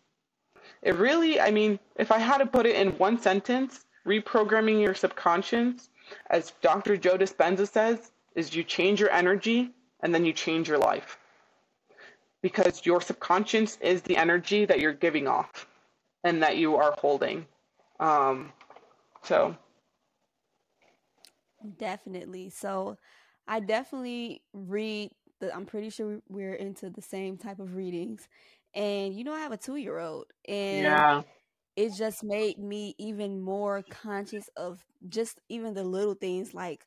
[0.82, 4.94] It really, I mean, if I had to put it in one sentence, reprogramming your
[4.94, 5.88] subconscious,
[6.30, 6.96] as Dr.
[6.96, 9.70] Joe Dispenza says, is you change your energy
[10.02, 11.18] and then you change your life.
[12.42, 15.66] Because your subconscious is the energy that you're giving off
[16.24, 17.46] and that you are holding.
[18.00, 18.52] Um,
[19.22, 19.56] so.
[21.78, 22.50] Definitely.
[22.50, 22.96] So
[23.46, 28.28] I definitely read the, I'm pretty sure we're into the same type of readings.
[28.74, 31.22] And you know, I have a two year old and yeah
[31.76, 36.86] it just made me even more conscious of just even the little things like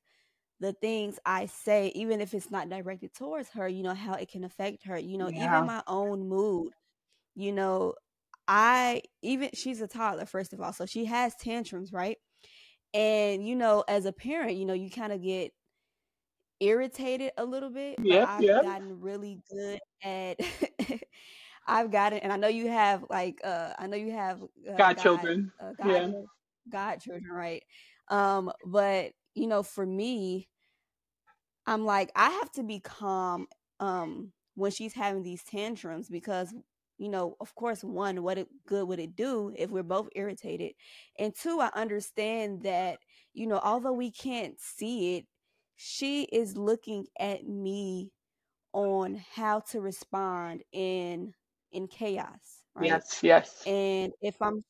[0.60, 4.30] the things I say, even if it's not directed towards her, you know, how it
[4.30, 5.46] can affect her, you know, yeah.
[5.46, 6.72] even my own mood,
[7.36, 7.96] you know,
[8.48, 12.18] I even she's a toddler, first of all, so she has tantrums, right?
[12.94, 15.52] And, you know, as a parent, you know, you kind of get
[16.60, 18.00] irritated a little bit.
[18.04, 18.64] Yeah, I've yep.
[18.64, 20.40] gotten really good at
[21.68, 25.52] I've gotten, and I know you have like uh I know you have uh, godchildren,
[25.60, 26.22] God, uh, God, yeah,
[26.72, 27.64] godchildren, right?
[28.10, 30.50] Um, but you know, for me,
[31.68, 33.48] I'm like I have to be calm
[33.80, 36.54] um when she's having these tantrums because
[36.98, 40.74] you know, of course, one, what it, good would it do if we're both irritated,
[41.20, 43.00] and two, I understand that
[43.34, 45.26] you know, although we can't see it,
[45.76, 48.12] she is looking at me
[48.74, 51.34] on how to respond in
[51.72, 53.02] in chaos right?
[53.02, 53.66] Yes yes.
[53.66, 54.64] And if i'm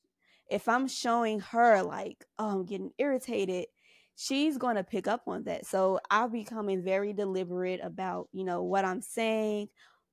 [0.49, 3.65] if i'm showing her like oh i'm getting irritated
[4.15, 8.63] she's going to pick up on that so i'm becoming very deliberate about you know
[8.63, 9.67] what i'm saying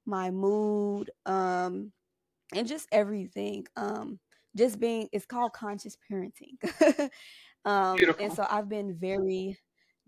[0.06, 1.92] my mood um
[2.54, 4.18] and just everything um
[4.56, 6.58] just being it's called conscious parenting
[7.64, 8.24] um Beautiful.
[8.24, 9.56] and so i've been very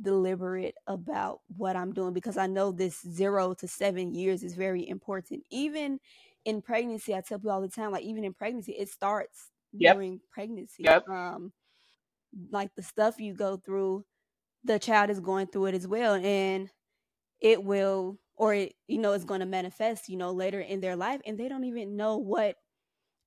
[0.03, 4.89] deliberate about what i'm doing because i know this zero to seven years is very
[4.89, 6.01] important even
[6.45, 9.95] in pregnancy, I tell people all the time, like even in pregnancy, it starts yep.
[9.95, 10.85] during pregnancy.
[10.85, 11.09] Yep.
[11.09, 11.53] Um,
[12.51, 14.05] like the stuff you go through,
[14.65, 16.71] the child is going through it as well, and
[17.41, 20.97] it will, or it, you know, it's going to manifest, you know, later in their
[20.97, 22.57] life, and they don't even know what,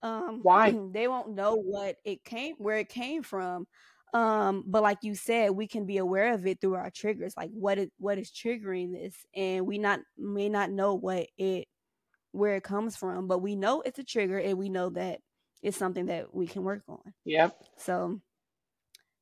[0.02, 3.68] um, why they won't know what it came, where it came from.
[4.14, 7.50] Um, but like you said, we can be aware of it through our triggers, like
[7.52, 11.68] what is what is triggering this, and we not may not know what it
[12.32, 15.20] where it comes from, but we know it's a trigger and we know that
[15.62, 17.14] it's something that we can work on.
[17.26, 17.58] Yep.
[17.78, 18.22] So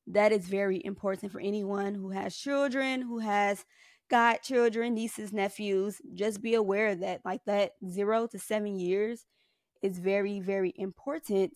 [0.07, 3.65] that is very important for anyone who has children, who has
[4.09, 6.01] godchildren, nieces, nephews.
[6.13, 9.25] Just be aware that like that zero to seven years
[9.81, 11.53] is very, very important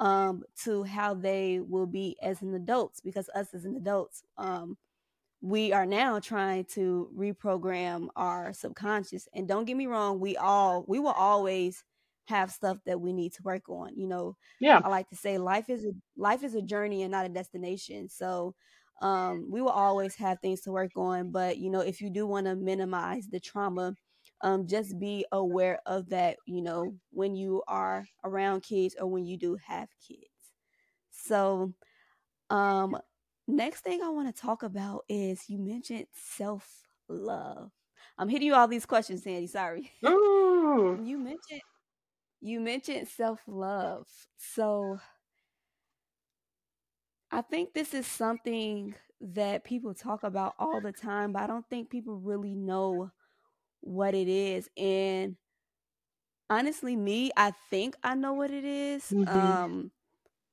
[0.00, 4.76] um to how they will be as an adults because us as an adults um
[5.40, 10.84] we are now trying to reprogram our subconscious and don't get me wrong we all
[10.88, 11.84] we will always
[12.26, 15.38] have stuff that we need to work on you know yeah i like to say
[15.38, 18.54] life is a life is a journey and not a destination so
[19.02, 22.26] um we will always have things to work on but you know if you do
[22.26, 23.94] want to minimize the trauma
[24.42, 29.24] um just be aware of that you know when you are around kids or when
[29.26, 30.28] you do have kids
[31.10, 31.72] so
[32.50, 32.96] um
[33.46, 36.66] Next thing I want to talk about is you mentioned self
[37.08, 37.70] love.
[38.16, 39.46] I'm hitting you all these questions, Sandy.
[39.48, 39.90] Sorry.
[40.02, 41.60] you mentioned
[42.44, 44.06] you mentioned self love.
[44.36, 44.98] So
[47.30, 51.66] I think this is something that people talk about all the time, but I don't
[51.70, 53.10] think people really know
[53.80, 54.68] what it is.
[54.76, 55.36] And
[56.50, 59.04] honestly, me, I think I know what it is.
[59.04, 59.36] Mm-hmm.
[59.36, 59.90] Um,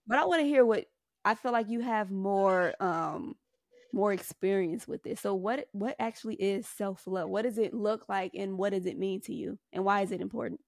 [0.07, 0.85] but I want to hear what
[1.25, 3.35] I feel like you have more um
[3.93, 5.19] more experience with this.
[5.19, 7.29] So what what actually is self-love?
[7.29, 10.13] What does it look like and what does it mean to you and why is
[10.13, 10.61] it important?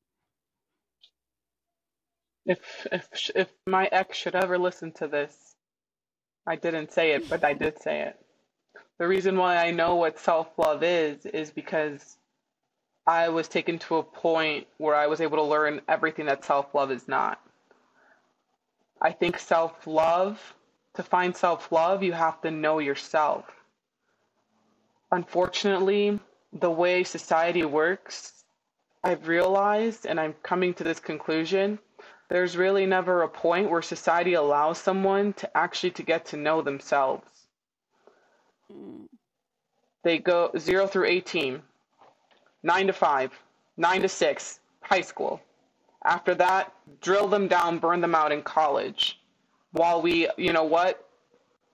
[2.46, 5.36] If if if my ex should ever listen to this,
[6.46, 8.20] I didn't say it, but I did say it.
[9.00, 12.18] The reason why I know what self-love is is because
[13.08, 16.74] I was taken to a point where I was able to learn everything that self
[16.76, 17.40] love is not.
[19.02, 20.40] I think self love,
[20.96, 23.46] to find self love, you have to know yourself.
[25.12, 26.20] Unfortunately,
[26.54, 28.44] the way society works,
[29.04, 31.80] I've realized, and I'm coming to this conclusion,
[32.30, 36.62] there's really never a point where society allows someone to actually to get to know
[36.62, 37.28] themselves.
[38.72, 39.08] Mm.
[40.04, 41.62] They go 0 through 18,
[42.64, 43.32] 9 to 5,
[43.78, 45.42] 9 to 6, high school.
[46.04, 49.20] After that, drill them down, burn them out in college.
[49.72, 51.08] While we, you know what,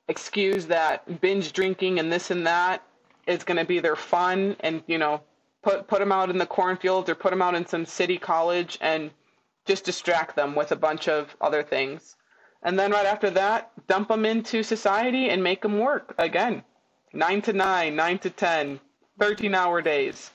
[0.08, 2.84] excuse that binge drinking and this and that
[3.28, 5.22] is going to be their fun and, you know,
[5.62, 8.78] put put them out in the cornfields or put them out in some city college
[8.82, 9.12] and
[9.70, 12.16] just distract them with a bunch of other things.
[12.64, 16.64] And then right after that, dump them into society and make them work again.
[17.14, 18.80] 9 to 9, 9 to 10,
[19.20, 20.32] 13 hour days.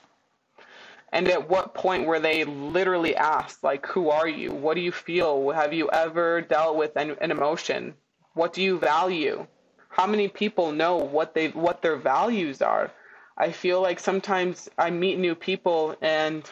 [1.11, 4.53] And at what point were they literally asked, like, who are you?
[4.53, 5.51] What do you feel?
[5.51, 7.93] Have you ever dealt with an, an emotion?
[8.35, 9.47] What do you value?
[9.89, 12.89] How many people know what they what their values are?
[13.37, 16.49] I feel like sometimes I meet new people and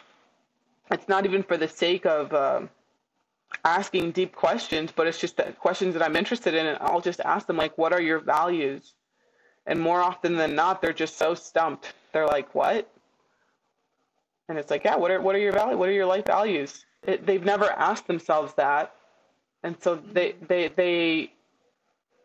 [0.90, 2.62] it's not even for the sake of uh,
[3.64, 7.20] asking deep questions, but it's just that questions that I'm interested in, and I'll just
[7.20, 8.94] ask them like, "What are your values?"
[9.66, 11.92] And more often than not, they're just so stumped.
[12.12, 12.90] They're like, "What?"
[14.48, 15.78] And it's like, yeah, what are what are your values?
[15.78, 16.84] What are your life values?
[17.06, 18.94] It, they've never asked themselves that,
[19.62, 21.32] and so they they they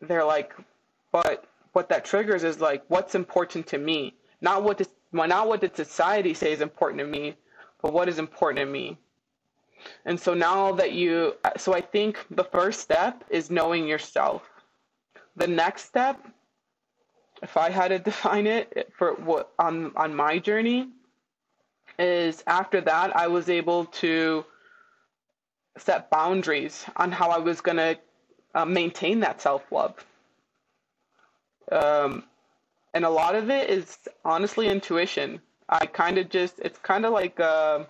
[0.01, 0.53] they're like,
[1.11, 4.15] but what that triggers is like, what's important to me?
[4.41, 7.35] Not what does not what did society say is important to me,
[7.81, 8.97] but what is important to me.
[10.05, 14.43] And so now that you, so I think the first step is knowing yourself.
[15.35, 16.19] The next step,
[17.41, 20.89] if I had to define it for what on on my journey,
[21.97, 24.45] is after that, I was able to
[25.77, 27.97] set boundaries on how I was going to
[28.55, 29.93] uh, maintain that self love.
[31.71, 32.23] Um,
[32.93, 35.39] and a lot of it is honestly intuition.
[35.67, 37.83] I kind of just, it's kind of like, uh,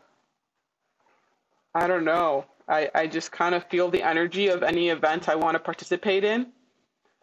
[1.73, 2.45] I don't know.
[2.67, 6.23] I, I just kind of feel the energy of any event I want to participate
[6.23, 6.47] in.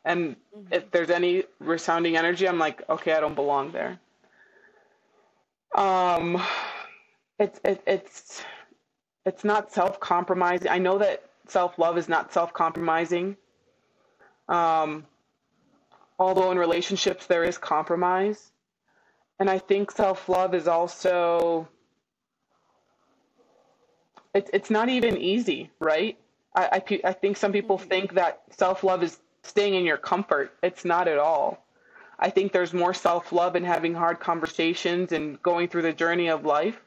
[0.05, 0.72] And mm-hmm.
[0.72, 3.99] if there's any resounding energy, I'm like, okay, I don't belong there.
[5.74, 6.42] Um,
[7.38, 8.42] it's it, it's
[9.24, 10.68] it's not self-compromising.
[10.68, 13.36] I know that self-love is not self-compromising.
[14.49, 15.05] Um,
[16.18, 18.53] although in relationships there is compromise,
[19.38, 21.68] and I think self-love is also
[24.37, 26.18] it's it's not even easy, right?
[26.55, 27.89] I, I, I think some people mm-hmm.
[27.89, 30.53] think that self-love is staying in your comfort.
[30.62, 31.64] It's not at all.
[32.18, 36.45] I think there's more self-love in having hard conversations and going through the journey of
[36.47, 36.80] life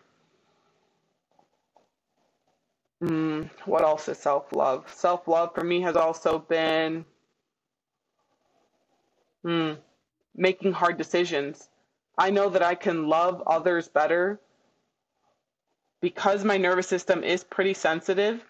[3.03, 4.91] Mm, what else is self love?
[4.93, 7.05] Self love for me has also been
[9.45, 9.77] mm,
[10.35, 11.69] making hard decisions.
[12.17, 14.41] I know that I can love others better
[16.01, 18.43] because my nervous system is pretty sensitive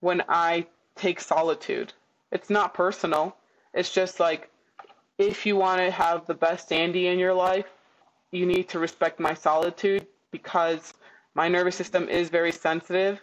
[0.00, 0.66] when I
[0.96, 1.92] take solitude.
[2.32, 3.36] It's not personal.
[3.74, 4.50] It's just like
[5.18, 7.66] if you want to have the best Sandy in your life,
[8.30, 10.94] you need to respect my solitude because
[11.34, 13.20] my nervous system is very sensitive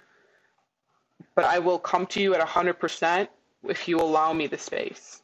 [1.38, 3.28] but I will come to you at 100%
[3.70, 5.22] if you allow me the space.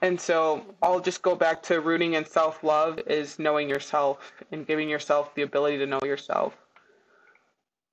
[0.00, 4.66] And so I'll just go back to rooting in self love is knowing yourself and
[4.66, 6.54] giving yourself the ability to know yourself.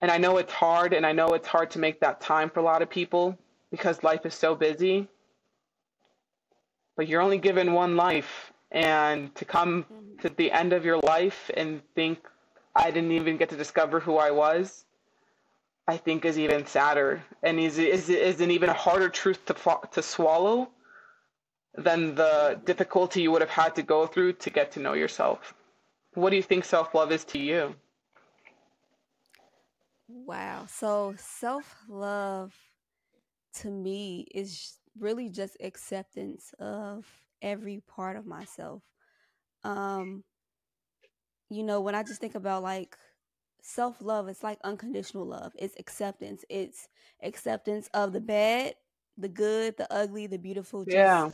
[0.02, 2.60] And I know it's hard, and I know it's hard to make that time for
[2.60, 3.38] a lot of people
[3.72, 5.08] because life is so busy.
[6.98, 10.22] But you're only given one life, and to come mm-hmm.
[10.22, 12.20] to the end of your life and think,
[12.76, 14.86] I didn't even get to discover who I was,
[15.88, 19.56] I think is even sadder and is is is an even harder truth to
[19.92, 20.70] to swallow
[21.76, 25.54] than the difficulty you would have had to go through to get to know yourself.
[26.16, 27.76] What do you think self-love is to you?
[30.08, 30.66] Wow.
[30.68, 32.54] So self-love
[33.56, 37.06] to me is really just acceptance of
[37.42, 38.84] every part of myself.
[39.64, 40.24] Um
[41.50, 42.98] you know, when I just think about like
[43.62, 45.54] self love it's like unconditional love.
[45.58, 46.46] It's acceptance.
[46.50, 46.88] It's
[47.24, 48.76] acceptance of the bad
[49.18, 51.30] the good the ugly the beautiful yeah.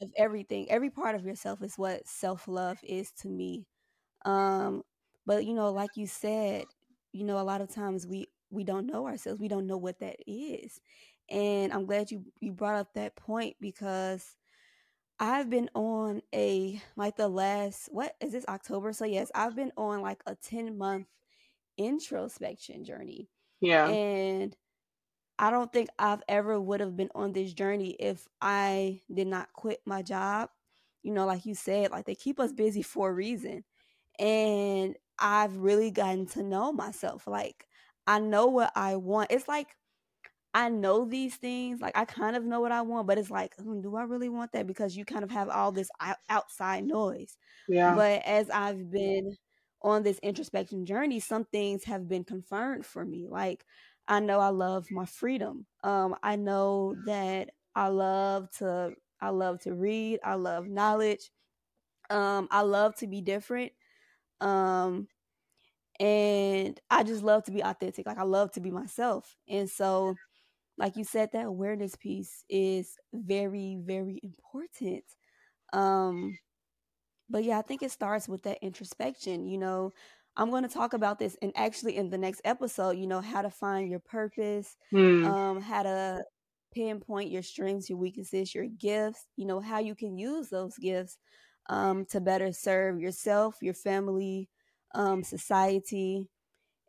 [0.00, 0.70] of everything.
[0.70, 3.66] Every part of yourself is what self love is to me.
[4.24, 4.82] Um
[5.26, 6.64] but you know like you said
[7.14, 9.98] you know a lot of times we we don't know ourselves we don't know what
[10.00, 10.80] that is
[11.30, 14.36] and i'm glad you you brought up that point because
[15.20, 18.92] I've been on a like the last what is this October?
[18.92, 21.06] So yes, I've been on like a 10 month
[21.76, 23.28] introspection journey.
[23.60, 23.88] Yeah.
[23.88, 24.56] And
[25.38, 29.52] I don't think I've ever would have been on this journey if I did not
[29.52, 30.50] quit my job.
[31.02, 33.64] You know, like you said, like they keep us busy for a reason.
[34.18, 37.26] And I've really gotten to know myself.
[37.26, 37.66] Like
[38.06, 39.30] I know what I want.
[39.32, 39.76] It's like
[40.54, 41.80] I know these things.
[41.80, 44.28] Like I kind of know what I want, but it's like, hmm, do I really
[44.28, 44.66] want that?
[44.66, 45.90] Because you kind of have all this
[46.30, 47.36] outside noise.
[47.66, 47.96] Yeah.
[47.96, 49.36] But as I've been
[49.82, 53.26] on this introspection journey, some things have been confirmed for me.
[53.28, 53.66] Like
[54.08, 55.66] I know I love my freedom.
[55.82, 60.20] Um, I know that I love to I love to read.
[60.24, 61.30] I love knowledge.
[62.10, 63.72] Um, I love to be different.
[64.40, 65.08] Um,
[66.00, 68.06] and I just love to be authentic.
[68.06, 69.36] Like I love to be myself.
[69.48, 70.18] And so,
[70.78, 75.04] like you said, that awareness piece is very, very important.
[75.72, 76.38] Um,
[77.28, 79.46] but yeah, I think it starts with that introspection.
[79.46, 79.92] You know,
[80.36, 83.42] I'm going to talk about this and actually in the next episode, you know, how
[83.42, 85.32] to find your purpose, Hmm.
[85.32, 86.24] um, how to
[86.72, 91.18] pinpoint your strengths, your weaknesses, your gifts, you know, how you can use those gifts
[91.68, 94.48] um, to better serve yourself, your family,
[94.94, 96.28] um, society,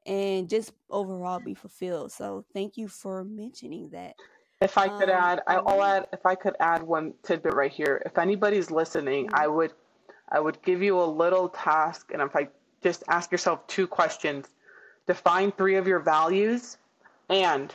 [0.05, 2.11] and just overall be fulfilled.
[2.11, 4.15] So thank you for mentioning that.
[4.61, 6.07] If I could Um, add, I- I I'll add.
[6.13, 8.01] If I could add one tidbit right here.
[8.05, 9.33] If anybody's listening, Mhm.
[9.33, 9.73] I would,
[10.29, 12.49] I would give you a little task, and if I
[12.81, 14.47] just ask yourself two questions,
[15.07, 16.77] define three of your values,
[17.29, 17.73] and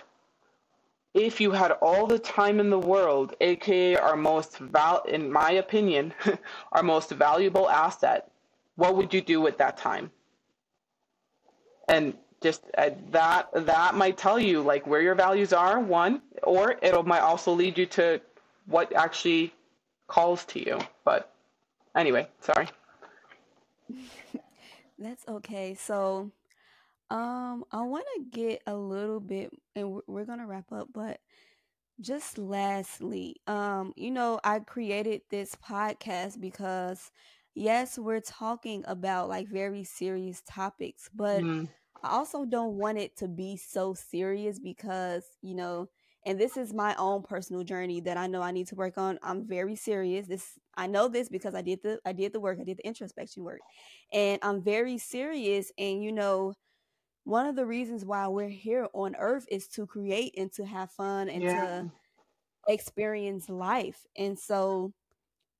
[1.26, 5.52] if you had all the time in the world, aka our most val, in my
[5.52, 6.12] opinion,
[6.72, 8.30] our most valuable asset,
[8.76, 10.10] what would you do with that time?
[11.88, 16.76] and just uh, that that might tell you like where your values are one or
[16.80, 18.20] it might also lead you to
[18.66, 19.52] what actually
[20.06, 21.32] calls to you but
[21.96, 22.68] anyway sorry
[25.00, 25.74] That's okay.
[25.74, 26.30] So,
[27.10, 31.20] um, I want to get a little bit, and we're, we're gonna wrap up, but
[32.00, 37.10] just lastly, um, you know, I created this podcast because,
[37.54, 41.68] yes, we're talking about like very serious topics, but Mm,
[42.02, 45.88] I also don't want it to be so serious because, you know,
[46.26, 49.18] and this is my own personal journey that I know I need to work on.
[49.22, 50.26] I'm very serious.
[50.26, 52.86] This I know this because I did the I did the work, I did the
[52.86, 53.62] introspection work.
[54.12, 56.54] And I'm very serious and you know,
[57.24, 60.90] one of the reasons why we're here on earth is to create and to have
[60.90, 61.90] fun and yeah to
[62.68, 64.06] experience life.
[64.16, 64.94] And so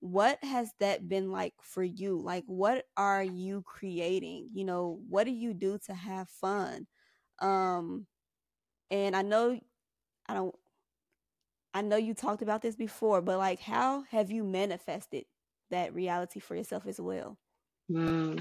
[0.00, 2.18] what has that been like for you?
[2.20, 4.50] Like what are you creating?
[4.54, 6.86] You know, what do you do to have fun?
[7.40, 8.06] Um
[8.90, 9.60] and I know
[10.28, 10.54] I don't
[11.74, 15.26] I know you talked about this before, but like how have you manifested
[15.70, 17.38] that reality for yourself as well?
[17.90, 18.40] Mm.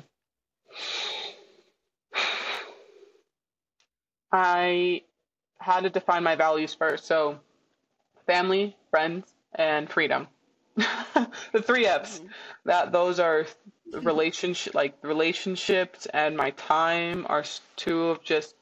[4.31, 5.01] I
[5.59, 7.39] had to define my values first so
[8.25, 10.27] family friends and freedom
[10.75, 12.29] the three f's Mhm.
[12.65, 13.45] that those are
[13.91, 17.43] relationship like relationships and my time are
[17.75, 18.55] two of just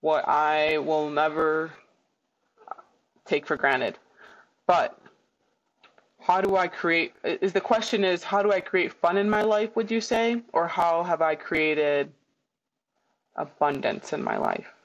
[0.00, 1.72] what I will never
[3.24, 3.98] take for granted.
[4.66, 4.98] But
[6.20, 9.42] how do I create is the question is how do I create fun in my
[9.42, 12.12] life would you say or how have I created
[13.36, 14.75] abundance in my life?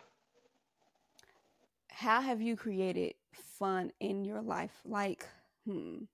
[1.92, 4.74] How have you created fun in your life?
[4.86, 5.28] Like,
[5.66, 6.06] hmm.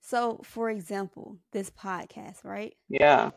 [0.00, 2.74] So, for example, this podcast, right?
[2.88, 3.32] Yeah.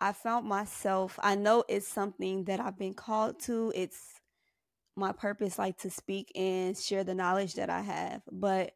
[0.00, 3.72] I found myself, I know it's something that I've been called to.
[3.74, 4.20] It's
[4.96, 8.22] my purpose, like to speak and share the knowledge that I have.
[8.30, 8.72] But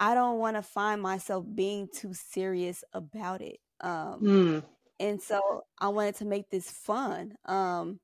[0.00, 3.58] I don't want to find myself being too serious about it.
[3.80, 4.64] Um, Mm.
[4.98, 7.36] and so I wanted to make this fun.
[7.44, 8.00] Um,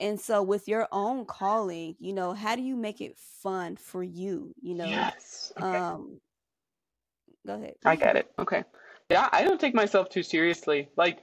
[0.00, 4.02] and so with your own calling, you know, how do you make it fun for
[4.02, 4.52] you?
[4.60, 5.52] You know, Yes.
[5.58, 5.66] Okay.
[5.66, 6.20] um,
[7.46, 7.74] go ahead.
[7.84, 8.30] I get it.
[8.38, 8.64] Okay.
[9.08, 10.88] Yeah, I don't take myself too seriously.
[10.96, 11.20] Like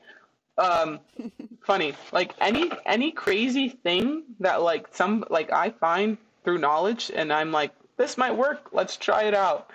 [0.57, 0.99] um
[1.65, 7.32] funny like any any crazy thing that like some like i find through knowledge and
[7.34, 9.71] i'm like this might work let's try it out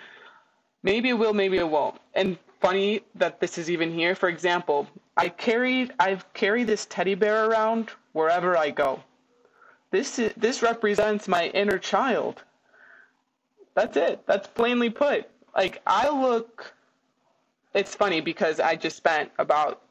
[0.83, 4.15] maybe it will maybe it won't and funny that this is even here.
[4.15, 4.87] For example
[5.17, 9.01] i carried i've carried this teddy bear around wherever i go.
[9.91, 12.43] This is this represents my inner child.
[13.75, 14.25] That's it.
[14.27, 15.29] That's plainly put.
[15.55, 16.73] Like i look
[17.73, 19.81] it's funny because i just spent about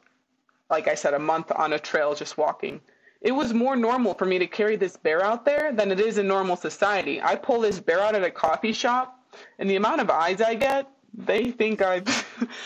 [0.71, 2.81] like I said, a month on a trail just walking.
[3.21, 6.19] It was more normal for me to carry this bear out there than it is
[6.19, 7.21] in normal society.
[7.21, 9.19] I pull this bear out at a coffee shop,
[9.59, 12.07] and the amount of eyes I get, they think I've,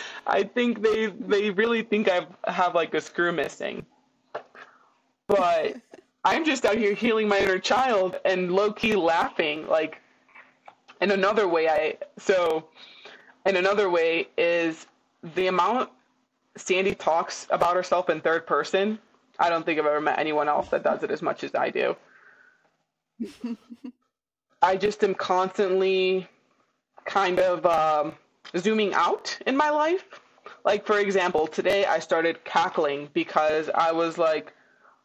[0.27, 3.85] I think they they really think I have like a screw missing.
[5.29, 5.77] but
[6.25, 9.67] I'm just out here healing my inner child and low key laughing.
[9.67, 10.01] Like,
[11.01, 12.69] in another way, I so,
[13.47, 14.87] in another way is
[15.35, 15.91] the amount
[16.57, 18.99] Sandy talks about herself in third person.
[19.39, 21.71] I don't think I've ever met anyone else that does it as much as I
[21.71, 21.97] do.
[24.63, 26.29] I just am constantly
[27.05, 28.15] kind of um,
[28.57, 30.21] zooming out in my life.
[30.65, 34.55] Like, for example, today I started cackling because I was like,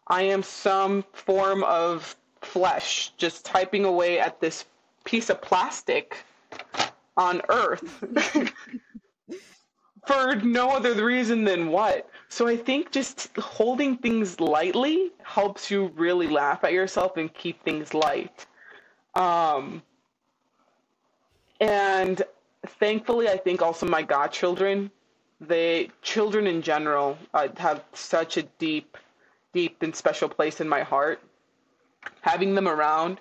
[0.08, 4.66] I am some form of flesh just typing away at this
[5.04, 6.18] piece of plastic
[7.16, 8.04] on Earth
[10.08, 12.10] for no other reason than what.
[12.30, 17.64] So I think just holding things lightly helps you really laugh at yourself and keep
[17.64, 18.46] things light.
[19.16, 19.82] Um,
[21.60, 22.22] and
[22.70, 24.92] thankfully, I think also my godchildren,
[25.42, 28.98] the children in general, uh, have such a deep
[29.54, 31.20] deep and special place in my heart.
[32.22, 33.20] Having them around,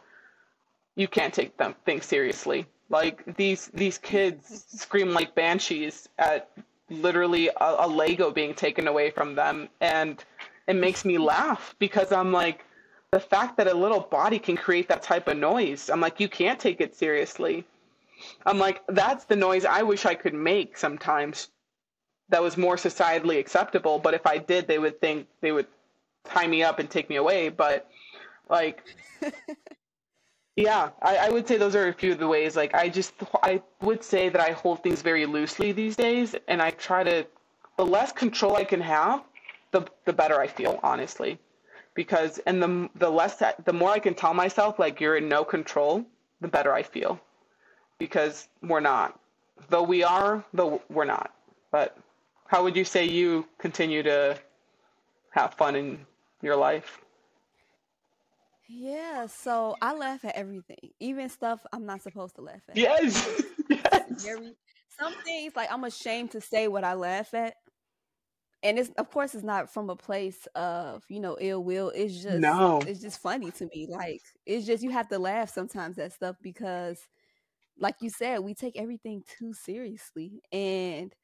[0.95, 2.67] you can't take them things seriously.
[2.89, 6.51] Like these these kids scream like banshees at
[6.89, 10.23] literally a, a Lego being taken away from them, and
[10.69, 12.65] it makes me laugh because I'm like,
[13.11, 16.29] the fact that a little body can create that type of noise, I'm like, you
[16.29, 17.65] can't take it seriously.
[18.45, 21.51] I'm like, that's the noise I wish I could make sometimes
[22.29, 23.99] that was more societally acceptable.
[23.99, 25.67] But if I did, they would think they would
[26.25, 27.49] tie me up and take me away.
[27.49, 27.89] But
[28.49, 28.83] like,
[30.57, 32.57] yeah, I, I would say those are a few of the ways.
[32.57, 36.61] Like, I just, I would say that I hold things very loosely these days, and
[36.61, 37.27] I try to,
[37.77, 39.23] the less control I can have,
[39.73, 41.39] the the better I feel, honestly.
[41.95, 45.45] Because and the the less the more I can tell myself like you're in no
[45.45, 46.05] control,
[46.41, 47.21] the better I feel.
[47.99, 49.19] Because we're not.
[49.69, 51.33] Though we are, though we're not.
[51.73, 51.97] But
[52.47, 54.39] how would you say you continue to
[55.31, 56.07] have fun in
[56.43, 57.01] your life?
[58.69, 62.77] Yeah, so I laugh at everything, even stuff I'm not supposed to laugh at.
[62.77, 63.43] Yes.
[63.71, 64.25] yes.
[64.25, 64.55] Very,
[64.99, 67.55] some things like I'm ashamed to say what I laugh at,
[68.63, 71.91] and it's of course it's not from a place of you know ill will.
[71.91, 72.81] It's just no.
[72.87, 73.87] It's just funny to me.
[73.89, 76.99] Like it's just you have to laugh sometimes at stuff because,
[77.79, 81.14] like you said, we take everything too seriously, and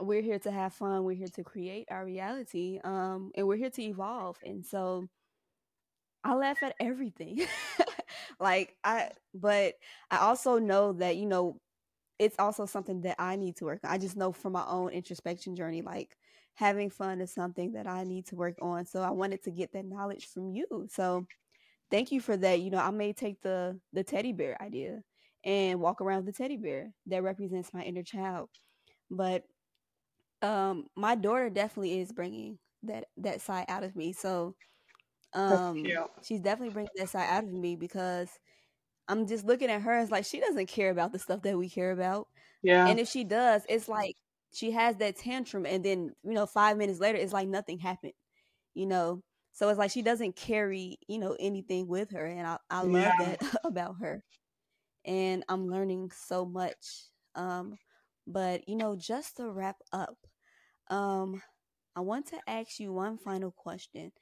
[0.00, 3.70] we're here to have fun we're here to create our reality um and we're here
[3.70, 5.08] to evolve and so
[6.24, 7.40] i laugh at everything.
[8.40, 9.74] Like i but
[10.10, 11.60] i also know that you know
[12.18, 13.90] it's also something that i need to work on.
[13.90, 16.16] I just know from my own introspection journey like
[16.54, 19.72] having fun is something that i need to work on so i wanted to get
[19.74, 20.66] that knowledge from you.
[20.90, 21.26] So
[21.90, 22.60] thank you for that.
[22.60, 25.02] You know i may take the the teddy bear idea
[25.44, 28.48] and walk around with the teddy bear that represents my inner child.
[29.10, 29.44] But
[30.42, 34.12] um my daughter definitely is bringing that that side out of me.
[34.12, 34.54] So
[35.34, 35.84] um
[36.22, 38.28] she's definitely bringing that side out of me because
[39.08, 41.68] i'm just looking at her as like she doesn't care about the stuff that we
[41.68, 42.28] care about.
[42.62, 42.86] Yeah.
[42.86, 44.16] And if she does it's like
[44.52, 48.12] she has that tantrum and then you know five minutes later it's like nothing happened
[48.74, 49.22] you know?
[49.52, 53.12] So it's like she doesn't carry you know anything with her and i, I love
[53.18, 53.18] yeah.
[53.18, 54.24] that about her
[55.04, 57.76] and i'm learning so much um
[58.26, 60.16] but you know just to wrap up
[60.90, 61.42] um,
[61.96, 64.12] I want to ask you one final question.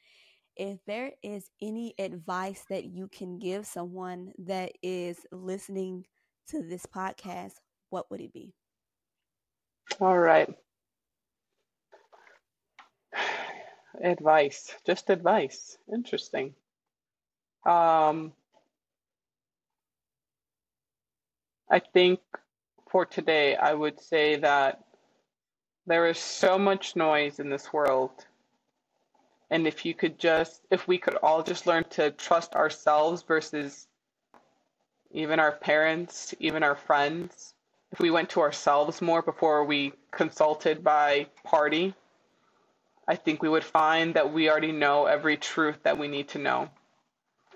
[0.57, 6.05] If there is any advice that you can give someone that is listening
[6.49, 7.55] to this podcast,
[7.91, 8.55] what would it be?
[10.01, 10.49] All right.
[14.03, 15.77] Advice, just advice.
[15.93, 16.55] Interesting.
[17.67, 18.33] Um,
[21.73, 22.21] I think
[22.91, 24.85] for today, I would say that
[25.87, 28.27] there is so much noise in this world.
[29.51, 33.87] And if you could just, if we could all just learn to trust ourselves versus
[35.13, 37.55] even our parents, even our friends,
[37.91, 41.95] if we went to ourselves more before we consulted by party,
[43.09, 46.39] I think we would find that we already know every truth that we need to
[46.39, 46.69] know.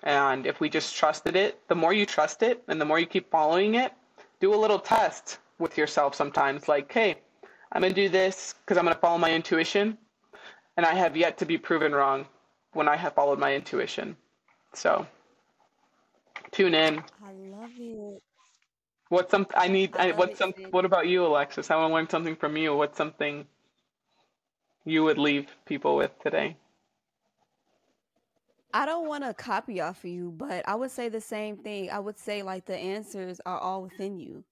[0.03, 3.07] And if we just trusted it, the more you trust it and the more you
[3.07, 3.93] keep following it,
[4.41, 7.17] do a little test with yourself sometimes like, hey,
[7.73, 9.99] I'm going to do this because I'm going to follow my intuition.
[10.77, 12.27] And I have yet to be proven wrong
[12.73, 14.17] when I have followed my intuition.
[14.75, 15.07] So
[16.53, 17.03] tune in.
[17.25, 18.23] I love it.
[19.09, 21.71] What's some I need I, I what's some what about you, Alexis?
[21.71, 22.75] I want to learn something from you.
[22.75, 23.47] What's something
[24.85, 26.57] you would leave people with today?
[28.77, 31.89] I don't want to copy off of you, but I would say the same thing.
[31.91, 34.45] I would say like the answers are all within you.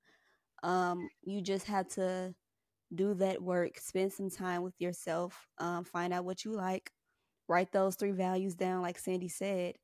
[0.63, 2.35] Um, you just have to
[2.95, 6.91] do that work, spend some time with yourself, um, find out what you like,
[7.49, 9.75] write those three values down, like Sandy said.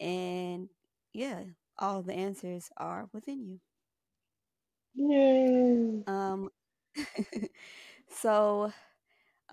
[0.00, 0.70] And
[1.12, 1.40] yeah,
[1.78, 3.60] all the answers are within you.
[4.94, 6.04] Yay.
[6.06, 6.48] Um,
[8.08, 8.72] so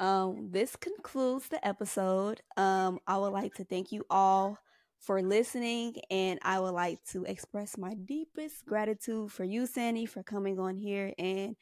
[0.02, 2.42] um, this concludes the episode.
[2.58, 4.58] Um, I would like to thank you all
[5.00, 10.24] for listening, and I would like to express my deepest gratitude for you, Sandy, for
[10.24, 11.56] coming on here and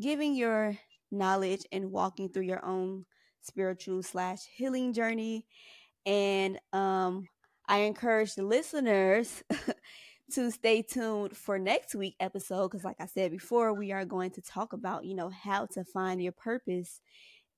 [0.00, 0.76] giving your
[1.10, 3.06] knowledge and walking through your own
[3.42, 5.46] spiritual slash healing journey.
[6.06, 7.28] And um,
[7.68, 9.42] I encourage the listeners
[10.32, 14.30] to stay tuned for next week episode because, like I said before, we are going
[14.32, 17.00] to talk about you know how to find your purpose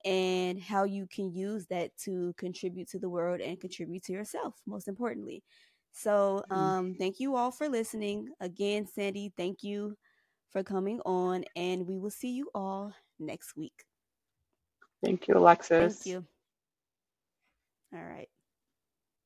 [0.04, 4.54] and how you can use that to contribute to the world and contribute to yourself
[4.66, 5.42] most importantly.
[5.92, 6.60] So mm-hmm.
[6.60, 8.28] um thank you all for listening.
[8.40, 9.96] Again sandy thank you
[10.50, 13.84] for coming on and we will see you all next week.
[15.04, 16.02] Thank you alexis.
[16.02, 16.24] Thank you.
[17.94, 18.28] All right.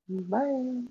[0.09, 0.91] Bye